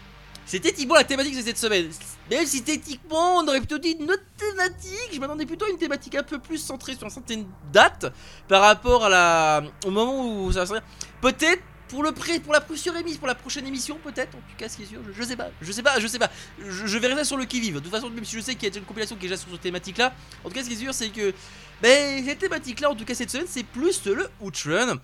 C'était 0.44 0.72
typiquement 0.72 0.96
la 0.96 1.04
thématique 1.04 1.36
de 1.36 1.42
cette 1.42 1.56
semaine. 1.56 1.88
Même 2.32 2.46
si 2.46 2.64
techniquement 2.64 3.36
on 3.36 3.46
aurait 3.46 3.60
plutôt 3.60 3.78
dit 3.78 3.96
une 4.00 4.10
autre 4.10 4.24
thématique, 4.36 5.10
je 5.12 5.20
m'attendais 5.20 5.46
plutôt 5.46 5.66
à 5.66 5.68
une 5.68 5.78
thématique 5.78 6.16
un 6.16 6.24
peu 6.24 6.40
plus 6.40 6.58
centrée 6.58 6.96
sur 6.96 7.04
une 7.04 7.10
certaine 7.10 7.46
date 7.72 8.12
par 8.48 8.62
rapport 8.62 9.04
à 9.04 9.08
la 9.08 9.62
au 9.86 9.92
moment 9.92 10.44
où 10.44 10.50
ça 10.50 10.60
va 10.60 10.66
sortir. 10.66 10.84
Peut-être 11.20 11.62
pour 11.94 12.02
le 12.02 12.10
pré, 12.10 12.40
pour 12.40 12.52
la 12.52 12.60
prochaine 12.60 12.96
émission, 12.96 13.18
pour 13.20 13.28
la 13.28 13.36
prochaine 13.36 13.66
émission 13.68 13.96
peut-être. 14.02 14.34
En 14.34 14.40
tout 14.40 14.56
cas, 14.58 14.68
ce 14.68 14.76
qui 14.76 14.82
est 14.82 14.86
sûr, 14.86 15.00
je, 15.16 15.22
sais 15.22 15.36
pas, 15.36 15.50
je 15.60 15.70
sais 15.70 15.82
pas, 15.82 16.00
je 16.00 16.08
sais 16.08 16.18
pas. 16.18 16.28
Je, 16.58 16.86
je 16.88 16.98
verrai 16.98 17.14
ça 17.14 17.22
sur 17.22 17.36
le 17.36 17.44
qui 17.44 17.60
vive. 17.60 17.74
De 17.74 17.78
toute 17.78 17.92
façon, 17.92 18.10
même 18.10 18.24
si 18.24 18.34
je 18.34 18.40
sais 18.40 18.56
qu'il 18.56 18.68
y 18.68 18.76
a 18.76 18.76
une 18.76 18.84
compilation 18.84 19.14
qui 19.14 19.26
est 19.26 19.28
déjà 19.28 19.40
sur 19.40 19.48
cette 19.52 19.60
thématique-là, 19.60 20.12
en 20.42 20.48
tout 20.48 20.54
cas, 20.56 20.64
ce 20.64 20.68
qui 20.68 20.74
est 20.74 20.78
sûr, 20.78 20.92
c'est 20.92 21.10
que 21.10 21.32
ben, 21.80 22.24
cette 22.26 22.40
thématique-là, 22.40 22.90
en 22.90 22.96
tout 22.96 23.04
cas 23.04 23.14
cette 23.14 23.30
semaine, 23.30 23.46
c'est 23.48 23.62
plus 23.62 24.04
le 24.06 24.28
Outrun, 24.40 24.96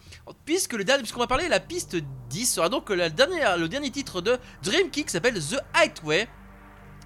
puisque 0.45 0.73
le 0.73 0.83
dernier, 0.83 1.03
puisqu'on 1.03 1.21
va 1.21 1.29
parler, 1.29 1.47
la 1.47 1.61
piste 1.61 1.97
10 2.29 2.47
sera 2.47 2.69
donc 2.69 2.91
le 2.91 3.09
dernier 3.09 3.91
titre 3.93 4.21
de 4.21 4.37
Dream 4.65 4.91
Kick 4.91 5.07
qui 5.07 5.13
s'appelle 5.13 5.35
The 5.35 5.61
Highway 5.73 6.29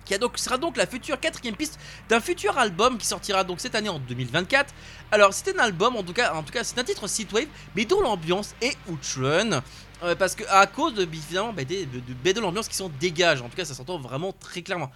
qui 0.04 0.14
sera 0.36 0.58
donc 0.58 0.76
la 0.76 0.86
future 0.86 1.18
quatrième 1.18 1.56
piste 1.56 1.78
d'un 2.08 2.20
futur 2.20 2.58
album 2.58 2.98
qui 2.98 3.06
sortira 3.06 3.44
donc 3.44 3.60
cette 3.60 3.74
année 3.74 3.88
en 3.88 3.98
2024. 3.98 4.74
Alors 5.14 5.32
c'est 5.32 5.54
un 5.54 5.60
album, 5.60 5.94
en 5.94 6.02
tout 6.02 6.12
cas, 6.12 6.34
en 6.34 6.42
tout 6.42 6.52
cas 6.52 6.64
c'est 6.64 6.76
un 6.76 6.82
titre 6.82 7.06
synthwave, 7.06 7.46
mais 7.76 7.84
dont 7.84 8.00
l'ambiance 8.00 8.52
est 8.60 8.76
outrun. 8.88 9.62
Euh, 10.02 10.16
parce 10.16 10.34
que 10.34 10.42
à 10.50 10.66
cause 10.66 10.94
de 10.94 11.06
finalement 11.06 11.52
bah, 11.52 11.62
de, 11.64 11.84
de- 11.84 12.32
de 12.32 12.40
l'ambiance 12.40 12.66
qui 12.66 12.74
s'en 12.74 12.88
dégage, 13.00 13.40
en 13.40 13.48
tout 13.48 13.56
cas 13.56 13.64
ça 13.64 13.74
s'entend 13.74 13.96
vraiment 14.00 14.32
très 14.32 14.60
clairement. 14.62 14.90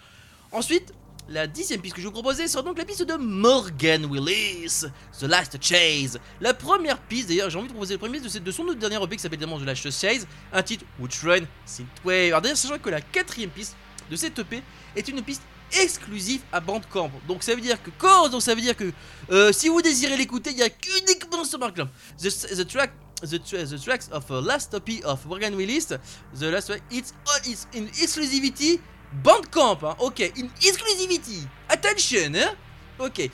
Ensuite, 0.51 0.93
la 1.29 1.47
dixième 1.47 1.81
piste 1.81 1.95
que 1.95 2.01
je 2.03 2.07
vous 2.09 2.13
proposais 2.13 2.49
sera 2.49 2.65
donc 2.65 2.77
la 2.79 2.85
piste 2.85 3.03
de 3.05 3.15
Morgan 3.15 4.07
Willis, 4.07 4.87
The 5.21 5.23
Last 5.23 5.57
Chase. 5.63 6.19
La 6.41 6.53
première 6.53 6.99
piste, 6.99 7.29
d'ailleurs, 7.29 7.49
j'ai 7.49 7.59
envie 7.59 7.69
de 7.69 7.73
proposer 7.73 7.95
le 7.95 7.99
premier 7.99 8.19
de, 8.19 8.29
cette- 8.29 8.43
de 8.43 8.51
son 8.51 8.65
autre 8.65 8.81
dernier 8.81 8.97
EP 9.01 9.15
qui 9.15 9.23
s'appelle 9.23 9.39
The 9.39 9.65
Last 9.65 9.89
Chase, 10.01 10.27
un 10.53 10.63
titre 10.65 10.85
Outrun 11.01 11.45
Synthwave. 11.65 12.27
Alors 12.31 12.41
d'ailleurs, 12.43 12.59
sachant 12.59 12.79
que 12.79 12.91
la 12.91 13.01
quatrième 13.01 13.51
piste 13.51 13.77
de 14.11 14.17
cette 14.17 14.37
EP 14.41 14.63
est 14.97 15.07
une 15.07 15.23
piste 15.23 15.43
exclusive 15.83 16.43
à 16.53 16.61
Bandcamp. 16.61 17.11
Donc 17.27 17.43
ça 17.43 17.55
veut 17.55 17.61
dire 17.61 17.83
que 17.83 17.91
quand 17.99 18.29
donc 18.29 18.43
ça 18.43 18.55
veut 18.55 18.61
dire 18.61 18.77
que 18.77 18.93
euh, 19.31 19.53
si 19.53 19.69
vous 19.69 19.83
désirez 19.83 20.17
l'écouter, 20.17 20.51
il 20.51 20.59
y 20.59 20.63
a 20.63 20.71
qu'uniquement 20.71 21.45
ce 21.45 21.57
Bandcamp. 21.57 21.89
The, 22.19 22.57
the 22.57 22.67
track 22.67 22.93
The, 23.21 23.43
tra- 23.43 23.65
the 23.67 23.83
tracks 23.83 24.09
of 24.13 24.31
uh, 24.31 24.41
last 24.41 24.73
EP 24.75 25.03
of 25.05 25.27
Morgan 25.27 25.57
Willis, 25.57 25.87
the 25.89 26.51
last 26.53 26.69
track, 26.69 26.83
it's 26.89 27.13
it's 27.45 27.67
in 27.75 27.89
exclusivity 28.01 28.79
Bandcamp, 29.25 29.83
hein. 29.83 29.97
ok, 29.99 30.21
in 30.37 30.49
exclusivity. 30.63 31.43
Attention, 31.69 32.37
hein? 32.37 32.55
ok, 32.97 33.29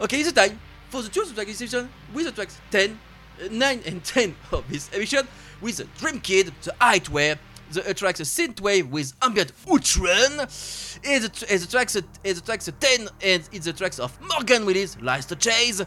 ok, 0.00 0.12
it's 0.14 0.32
the 0.32 0.34
time 0.34 0.58
for 0.90 1.02
the 1.02 1.08
two 1.08 1.24
session 1.54 1.88
with 2.12 2.24
the 2.26 2.32
tracks 2.32 2.58
10, 2.72 2.98
uh, 3.44 3.48
9 3.48 3.80
and 3.86 4.02
10 4.02 4.34
of 4.50 4.64
this 4.68 4.88
edition 4.92 5.22
with 5.60 5.76
the 5.76 5.84
Dream 6.00 6.20
Kid, 6.20 6.52
the 6.62 6.74
Hightware, 6.80 7.38
the 7.72 7.88
uh, 7.88 7.92
tracks 7.92 8.20
Synthwave 8.20 8.90
with 8.90 9.12
ambient 9.22 9.52
Outrun, 9.70 10.40
and 10.40 11.24
the, 11.24 11.56
the 11.58 11.66
tracks 11.70 11.94
the 11.94 12.42
tracks 12.44 12.70
10 12.80 13.08
and 13.22 13.48
it's 13.52 13.64
the 13.66 13.72
tracks 13.72 13.98
of 13.98 14.16
Morgan 14.20 14.64
Willis, 14.64 15.00
Last 15.00 15.36
Chase, 15.38 15.78
the, 15.78 15.84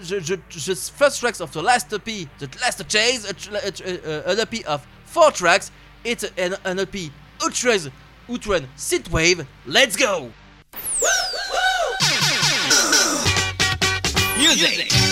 the, 0.00 0.20
the, 0.20 0.40
the 0.48 0.74
first 0.94 1.20
tracks 1.20 1.40
of 1.40 1.52
the 1.52 1.62
last 1.62 1.92
EP, 1.92 2.04
the 2.04 2.48
last 2.60 2.88
Chase, 2.88 3.24
a, 3.24 4.30
an 4.30 4.40
EP 4.40 4.66
of 4.66 4.86
four 5.04 5.30
tracks, 5.30 5.70
it's 6.04 6.24
an, 6.36 6.54
an 6.64 6.80
EP 6.80 6.94
Outrun, 7.42 7.92
Outrun 8.30 8.68
Synthwave, 8.76 9.46
let's 9.66 9.96
go! 9.96 10.30
Music! 14.38 15.03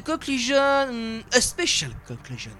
Conclusion, 0.00 1.22
a 1.32 1.40
special 1.40 1.90
conclusion. 2.06 2.52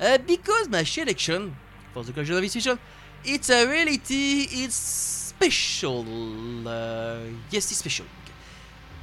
Uh, 0.00 0.18
because 0.26 0.68
my 0.68 0.84
selection 0.84 1.54
for 1.92 2.02
the 2.02 2.12
conclusion 2.12 2.36
of 2.36 2.42
this 2.42 2.54
emission, 2.54 2.78
it's 3.24 3.50
a 3.50 3.66
reality, 3.66 4.46
it's 4.50 4.74
special. 4.74 6.04
Uh, 6.66 7.18
yes, 7.50 7.70
it's 7.70 7.78
special. 7.78 8.06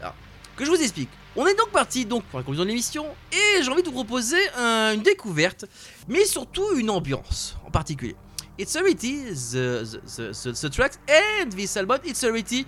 Alors, 0.02 0.16
que 0.56 0.66
je 0.66 0.70
vous 0.70 0.82
explique. 0.82 1.10
On 1.36 1.48
est 1.48 1.56
donc 1.56 1.70
parti 1.70 2.06
donc 2.06 2.24
pour 2.26 2.40
la 2.40 2.44
conclusion 2.44 2.66
de 2.66 2.70
l'émission 2.70 3.06
et 3.32 3.64
j'ai 3.64 3.70
envie 3.72 3.84
de 3.84 3.88
vous 3.88 3.94
proposer 3.94 4.38
un- 4.58 4.94
une 4.94 5.02
découverte, 5.02 5.66
mais 6.10 6.26
surtout 6.26 6.76
une 6.76 6.90
ambiance 6.90 7.56
en 7.66 7.72
particulier. 7.72 8.16
It's 8.60 8.76
a 8.76 8.82
reality, 8.82 9.24
the, 9.32 9.86
the, 10.18 10.34
the, 10.34 10.52
the, 10.62 10.70
tracks 10.70 11.00
and 11.08 11.50
this 11.52 11.78
album, 11.78 12.00
it's 12.04 12.22
a 12.24 12.28
reality, 12.32 12.66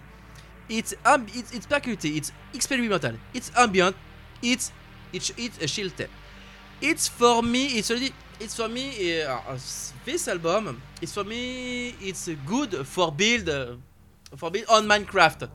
it's, 0.69 0.95
it's, 1.35 1.51
it's 1.53 2.05
it's 2.05 2.31
experimental, 2.53 3.15
it's 3.33 3.51
ambient, 3.57 3.93
it's, 4.43 4.71
it's, 5.11 5.31
it's 5.37 5.57
a 5.63 5.67
chill 5.67 5.89
tape. 5.89 6.09
It's 6.81 7.07
for 7.07 7.41
me, 7.41 7.77
it's 7.79 7.89
already, 7.89 8.11
it's 8.39 8.55
for 8.55 8.67
me, 8.67 9.21
uh, 9.23 9.39
this 10.05 10.27
album, 10.27 10.81
it's 11.01 11.13
for 11.13 11.23
me, 11.23 11.95
it's 12.01 12.27
good 12.45 12.85
for 12.85 13.11
build, 13.11 13.49
for 14.35 14.51
build 14.51 14.65
on 14.69 14.85
Minecraft. 14.85 15.47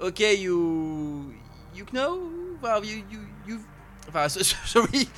Okay, 0.00 0.34
you, 0.36 1.34
you 1.74 1.84
know, 1.92 2.30
well, 2.62 2.84
you, 2.84 3.02
you, 3.10 3.20
you, 3.46 3.60
enfin, 4.08 4.28
so- 4.28 4.42
so- 4.42 4.56
sorry, 4.66 5.08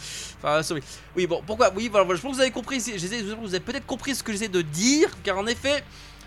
enfin, 0.42 0.62
sorry. 0.62 0.82
Oui, 1.14 1.26
bon, 1.26 1.42
pourquoi? 1.46 1.70
Oui, 1.74 1.88
voilà, 1.88 2.06
je 2.14 2.20
pense 2.20 2.32
que 2.32 2.36
vous 2.36 2.40
avez 2.40 2.50
compris, 2.50 2.80
c'est- 2.80 2.98
j'essaie- 2.98 3.22
vous 3.22 3.54
avez 3.54 3.60
peut-être 3.60 3.86
compris 3.86 4.14
ce 4.14 4.22
que 4.22 4.32
j'essaie 4.32 4.48
de 4.48 4.62
dire, 4.62 5.10
car 5.22 5.36
en 5.38 5.46
effet, 5.46 5.84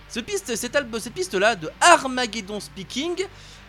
ce 0.10 0.20
piste, 0.20 0.56
cette, 0.56 0.78
cette 1.00 1.14
piste-là 1.14 1.56
de 1.56 1.70
Armageddon 1.82 2.60
Speaking, 2.60 3.26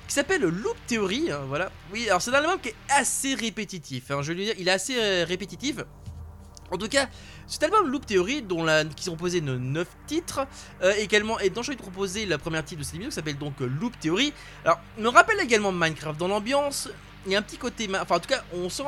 qui 0.09 0.15
s'appelle 0.15 0.43
Loop 0.43 0.77
Theory, 0.87 1.31
hein, 1.31 1.43
voilà. 1.47 1.71
Oui, 1.93 2.09
alors 2.09 2.21
c'est 2.21 2.31
un 2.31 2.35
album 2.35 2.59
qui 2.61 2.71
est 2.71 2.75
assez 2.89 3.35
répétitif, 3.35 4.11
hein, 4.11 4.23
je 4.23 4.33
veux 4.33 4.39
dire, 4.39 4.55
il 4.59 4.67
est 4.67 4.73
assez 4.73 4.97
euh, 4.99 5.25
répétitif. 5.27 5.77
En 6.71 6.77
tout 6.77 6.89
cas, 6.89 7.09
cet 7.47 7.63
album 7.63 7.89
Loop 7.91 8.05
Theory, 8.05 8.43
dont 8.43 8.63
la, 8.63 8.85
qui 8.85 9.05
sont 9.05 9.13
composés 9.13 9.41
de 9.41 9.57
9 9.57 9.89
titres, 10.07 10.47
euh, 10.83 10.93
également, 10.99 11.41
et 11.41 11.51
j'ai 11.55 11.59
envie 11.59 11.77
de 11.77 11.83
proposer 11.83 12.27
la 12.27 12.39
première 12.39 12.65
titre 12.65 12.81
de 12.81 12.85
cette 12.85 12.95
émission 12.95 13.11
qui 13.11 13.15
s'appelle 13.15 13.39
donc 13.39 13.61
euh, 13.61 13.67
Loop 13.67 13.99
Theory. 14.01 14.33
Alors, 14.65 14.81
me 14.99 15.09
rappelle 15.09 15.41
également 15.41 15.73
Minecraft 15.73 16.19
dans 16.19 16.29
l'ambiance. 16.29 16.91
Il 17.27 17.33
y 17.33 17.37
a 17.37 17.39
un 17.39 17.43
petit 17.43 17.57
côté, 17.57 17.89
enfin 18.01 18.17
en 18.17 18.21
tout 18.21 18.29
cas, 18.29 18.45
on 18.55 18.69
sent 18.69 18.83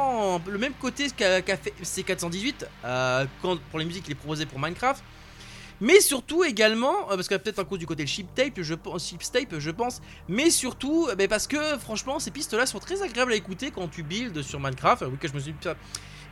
le 0.47 0.59
même 0.59 0.73
côté 0.75 1.09
qu'a 1.11 1.43
fait 1.43 1.75
C418 1.83 2.55
euh, 2.85 3.27
quand, 3.43 3.59
pour 3.71 3.79
les 3.79 3.85
musiques 3.85 4.05
qu'il 4.05 4.13
est 4.13 4.17
proposé 4.17 4.47
pour 4.47 4.59
Minecraft. 4.59 5.03
Mais 5.81 6.01
surtout 6.01 6.45
également, 6.45 7.11
euh, 7.11 7.17
parce 7.17 7.29
que 7.29 7.35
peut-être 7.37 7.59
à 7.59 7.65
cause 7.65 7.79
du 7.79 7.87
côté 7.87 8.07
chip 8.07 8.35
tape, 8.35 8.61
je 8.61 8.75
pense, 8.75 9.09
chip 9.09 9.23
tape, 9.33 9.59
je 9.59 9.71
pense, 9.71 10.01
mais 10.29 10.51
surtout 10.51 11.07
euh, 11.09 11.15
ben, 11.15 11.27
parce 11.29 11.47
que 11.47 11.79
franchement, 11.79 12.19
ces 12.19 12.31
pistes-là 12.31 12.67
sont 12.67 12.79
très 12.79 13.03
agréables 13.03 13.33
à 13.33 13.37
écouter 13.37 13.71
quand 13.71 13.89
tu 13.89 14.03
builds 14.03 14.43
sur 14.43 14.61
Minecraft. 14.61 15.05
Oui, 15.11 15.17
que 15.19 15.29
je 15.29 15.33
me 15.35 15.41
suis. 15.41 15.55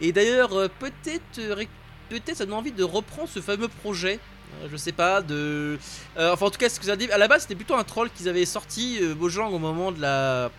Et 0.01 0.13
d'ailleurs, 0.13 0.53
euh, 0.55 0.69
peut-être, 0.79 1.39
euh, 1.39 1.65
peut-être, 2.09 2.37
ça 2.37 2.45
donne 2.47 2.55
envie 2.55 2.73
de 2.73 2.85
reprendre 2.85 3.29
ce 3.29 3.41
fameux 3.41 3.69
projet. 3.69 4.21
euh, 4.63 4.69
je 4.71 4.77
sais 4.77 4.93
pas, 4.93 5.23
de. 5.23 5.79
euh, 6.19 6.33
enfin, 6.33 6.47
en 6.47 6.51
tout 6.51 6.59
cas, 6.59 6.69
ce 6.69 6.79
que 6.79 6.87
ça 6.87 6.97
dit- 6.97 7.11
à 7.11 7.19
la 7.19 7.29
base, 7.29 7.43
c'était 7.43 7.55
plutôt 7.55 7.75
un 7.75 7.85
troll 7.85 8.11
qu'ils 8.11 8.29
avaient 8.29 8.47
sorti 8.47 8.99
euh, 9.01 9.15
Mojang 9.15 9.53
au 9.53 9.59
moment 9.59 9.93
de 9.93 10.01
la. 10.01 10.51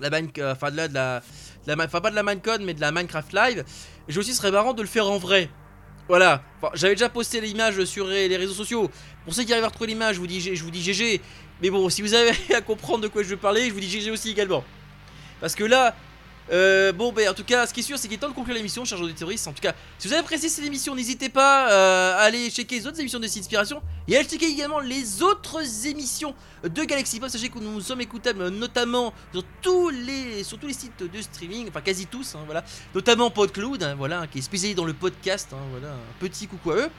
La 0.00 0.08
euh, 0.12 0.52
enfin, 0.52 0.70
de 0.70 0.76
la, 0.76 0.88
de 0.88 0.94
de 0.94 1.72
la 1.74 1.84
enfin, 1.84 2.00
pas 2.00 2.10
de 2.10 2.14
la 2.14 2.22
Minecon, 2.22 2.58
mais 2.62 2.74
de 2.74 2.80
la 2.80 2.92
Minecraft 2.92 3.32
Live. 3.32 3.64
Je 4.08 4.18
aussi, 4.20 4.30
ce 4.30 4.38
serait 4.38 4.52
marrant 4.52 4.72
de 4.72 4.82
le 4.82 4.88
faire 4.88 5.10
en 5.10 5.18
vrai. 5.18 5.50
Voilà, 6.08 6.42
j'avais 6.72 6.94
déjà 6.94 7.10
posté 7.10 7.38
l'image 7.38 7.84
sur 7.84 8.06
les 8.06 8.34
réseaux 8.34 8.54
sociaux. 8.54 8.90
Pour 9.24 9.34
ceux 9.34 9.44
qui 9.44 9.52
arrivent 9.52 9.64
à 9.64 9.68
retrouver 9.68 9.88
l'image, 9.88 10.14
je 10.14 10.20
vous 10.20 10.26
dis, 10.26 10.40
je 10.40 10.64
vous 10.64 10.70
dis 10.70 10.82
GG. 10.82 11.20
Mais 11.60 11.68
bon, 11.68 11.90
si 11.90 12.00
vous 12.00 12.14
avez 12.14 12.32
à 12.54 12.62
comprendre 12.62 13.02
de 13.02 13.08
quoi 13.08 13.22
je 13.22 13.28
veux 13.28 13.36
parler, 13.36 13.68
je 13.68 13.74
vous 13.74 13.80
dis 13.80 13.90
GG 13.90 14.10
aussi 14.10 14.30
également. 14.30 14.64
Parce 15.40 15.54
que 15.54 15.64
là, 15.64 15.94
euh, 16.50 16.92
bon, 16.92 17.12
ben 17.12 17.28
en 17.28 17.34
tout 17.34 17.44
cas, 17.44 17.66
ce 17.66 17.74
qui 17.74 17.80
est 17.80 17.82
sûr, 17.82 17.98
c'est 17.98 18.08
qu'il 18.08 18.16
est 18.16 18.20
temps 18.20 18.28
de 18.28 18.34
conclure 18.34 18.54
l'émission, 18.54 18.84
chers 18.84 19.00
auditeurs. 19.00 19.28
En 19.28 19.52
tout 19.52 19.60
cas, 19.60 19.74
si 19.98 20.08
vous 20.08 20.14
avez 20.14 20.20
apprécié 20.20 20.48
cette 20.48 20.64
émission, 20.64 20.94
n'hésitez 20.94 21.28
pas 21.28 21.70
euh, 21.70 22.14
à 22.16 22.20
aller 22.20 22.50
checker 22.50 22.78
les 22.78 22.86
autres 22.86 23.00
émissions 23.00 23.18
de 23.18 23.26
Site 23.26 23.42
Inspiration 23.42 23.82
et 24.06 24.16
à 24.16 24.24
checker 24.24 24.46
également 24.46 24.80
les 24.80 25.22
autres 25.22 25.60
émissions 25.86 26.34
de 26.64 26.84
Galaxy 26.84 27.20
Pop. 27.20 27.28
Sachez 27.28 27.48
que 27.50 27.58
nous 27.58 27.80
sommes 27.80 28.00
écoutables 28.00 28.48
notamment 28.48 29.12
sur 29.32 29.44
tous 29.60 29.90
les, 29.90 30.44
sur 30.44 30.58
tous 30.58 30.66
les 30.66 30.72
sites 30.72 31.02
de 31.02 31.20
streaming, 31.20 31.68
enfin 31.68 31.80
quasi 31.80 32.06
tous, 32.06 32.34
hein, 32.34 32.40
voilà, 32.46 32.64
notamment 32.94 33.30
PodCloud, 33.30 33.82
hein, 33.82 33.94
voilà, 33.96 34.20
hein, 34.20 34.26
qui 34.26 34.38
est 34.38 34.42
spécialisé 34.42 34.74
dans 34.74 34.84
le 34.84 34.94
podcast. 34.94 35.48
voilà, 35.70 35.88
un 35.94 36.20
petit 36.20 36.46
coucou 36.46 36.70
à 36.70 36.76
eux. 36.76 36.90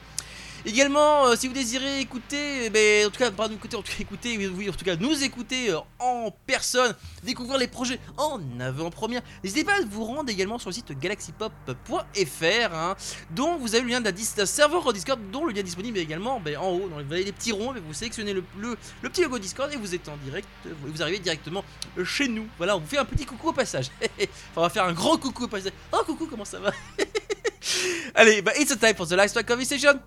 Également, 0.66 1.26
euh, 1.26 1.36
si 1.36 1.48
vous 1.48 1.54
désirez 1.54 2.00
écouter, 2.00 2.66
eh 2.66 2.70
ben, 2.70 3.06
en 3.06 3.10
tout 3.10 3.18
cas, 3.18 3.30
pardon, 3.30 3.54
écouter, 3.54 3.76
en 3.76 3.82
tout 3.82 3.92
cas, 3.92 3.98
écouter, 4.00 4.36
oui, 4.36 4.52
oui, 4.54 4.68
en 4.68 4.72
tout 4.72 4.84
cas, 4.84 4.96
nous 4.96 5.22
écouter 5.22 5.70
euh, 5.70 5.78
en 5.98 6.30
personne, 6.46 6.94
découvrir 7.22 7.58
les 7.58 7.66
projets 7.66 7.98
en 8.18 8.40
avant-première, 8.60 9.22
n'hésitez 9.42 9.64
pas 9.64 9.76
à 9.76 9.80
vous 9.88 10.04
rendre 10.04 10.28
également 10.28 10.58
sur 10.58 10.68
le 10.68 10.74
site 10.74 10.98
galaxypop.fr, 10.98 12.74
hein, 12.74 12.96
dont 13.30 13.56
vous 13.56 13.74
avez 13.74 13.84
le 13.84 13.90
lien 13.90 14.00
d'un 14.00 14.14
serveur 14.46 14.92
Discord, 14.92 15.18
dont 15.32 15.46
le 15.46 15.52
lien 15.52 15.60
est 15.60 15.64
disponible 15.64 15.98
également 15.98 16.40
ben, 16.40 16.58
en 16.58 16.70
haut, 16.70 16.88
dans 16.88 16.98
les, 16.98 17.32
petits 17.32 17.52
ronds, 17.52 17.72
mais 17.72 17.80
vous 17.80 17.94
sélectionnez 17.94 18.34
le, 18.34 18.44
le, 18.58 18.76
le 19.02 19.08
petit 19.08 19.22
logo 19.22 19.38
Discord 19.38 19.72
et 19.72 19.76
vous 19.76 19.94
êtes 19.94 20.08
en 20.08 20.16
direct, 20.18 20.48
vous 20.84 21.02
arrivez 21.02 21.18
directement 21.18 21.64
euh, 21.96 22.04
chez 22.04 22.28
nous. 22.28 22.46
Voilà, 22.58 22.76
on 22.76 22.80
vous 22.80 22.86
fait 22.86 22.98
un 22.98 23.04
petit 23.04 23.24
coucou 23.24 23.48
au 23.48 23.52
passage. 23.52 23.86
enfin, 24.02 24.26
on 24.56 24.60
va 24.60 24.68
faire 24.68 24.84
un 24.84 24.92
grand 24.92 25.16
coucou 25.16 25.44
au 25.44 25.48
passage. 25.48 25.72
Oh, 25.92 26.02
coucou, 26.04 26.26
comment 26.26 26.44
ça 26.44 26.60
va? 26.60 26.70
Allez, 28.14 28.42
bah, 28.42 28.52
it's 28.56 28.70
a 28.72 28.76
time 28.76 28.94
for 28.94 29.06
the 29.06 29.16
track 29.16 29.46
conversation 29.46 30.00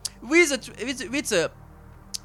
with 0.51 0.61
tr- 0.65 0.85
with, 0.85 1.09
with 1.09 1.33
uh, 1.33 1.49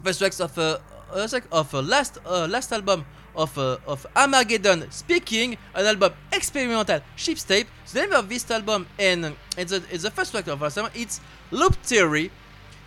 first 0.03 0.19
tracks 0.19 0.41
of 0.41 0.57
uh, 0.59 0.79
uh, 1.15 1.41
of 1.53 1.75
uh, 1.75 1.83
last 1.83 2.19
uh, 2.27 2.47
last 2.49 2.73
album 2.73 3.05
of 3.35 3.57
uh, 3.59 3.79
of 3.87 4.07
Armageddon 4.17 4.91
Speaking, 4.91 5.57
an 5.75 5.87
album 5.87 6.13
experimental 6.33 7.01
Ship's 7.17 7.45
Tape. 7.45 7.69
The 7.93 8.01
name 8.01 8.13
of 8.13 8.29
this 8.29 8.51
album 8.51 8.87
and 8.99 9.25
uh, 9.25 9.31
it's, 9.57 9.73
the 9.73 9.81
the 9.81 10.11
first 10.11 10.33
track 10.33 10.47
of 10.49 10.63
album. 10.63 10.91
It's 10.95 11.21
Loop 11.51 11.77
Theory. 11.83 12.31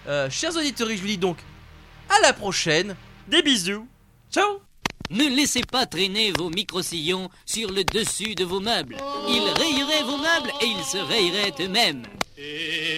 Euh, 0.07 0.29
chers 0.29 0.57
auditeurs, 0.57 0.89
je 0.89 1.01
vous 1.01 1.07
dis 1.07 1.17
donc 1.17 1.37
à 2.09 2.19
la 2.21 2.33
prochaine. 2.33 2.95
Des 3.27 3.41
bisous. 3.41 3.87
Ciao. 4.31 4.61
Ne 5.09 5.27
laissez 5.27 5.61
pas 5.63 5.85
traîner 5.85 6.31
vos 6.31 6.49
micro-sillons 6.49 7.29
sur 7.45 7.69
le 7.69 7.83
dessus 7.83 8.33
de 8.33 8.45
vos 8.45 8.61
meubles. 8.61 8.95
Ils 9.27 9.49
rayeraient 9.57 10.03
vos 10.03 10.17
meubles 10.17 10.51
et 10.61 10.67
ils 10.67 10.83
se 10.83 10.97
rayeraient 10.97 11.53
eux-mêmes. 11.59 12.03
Emil 12.41 12.97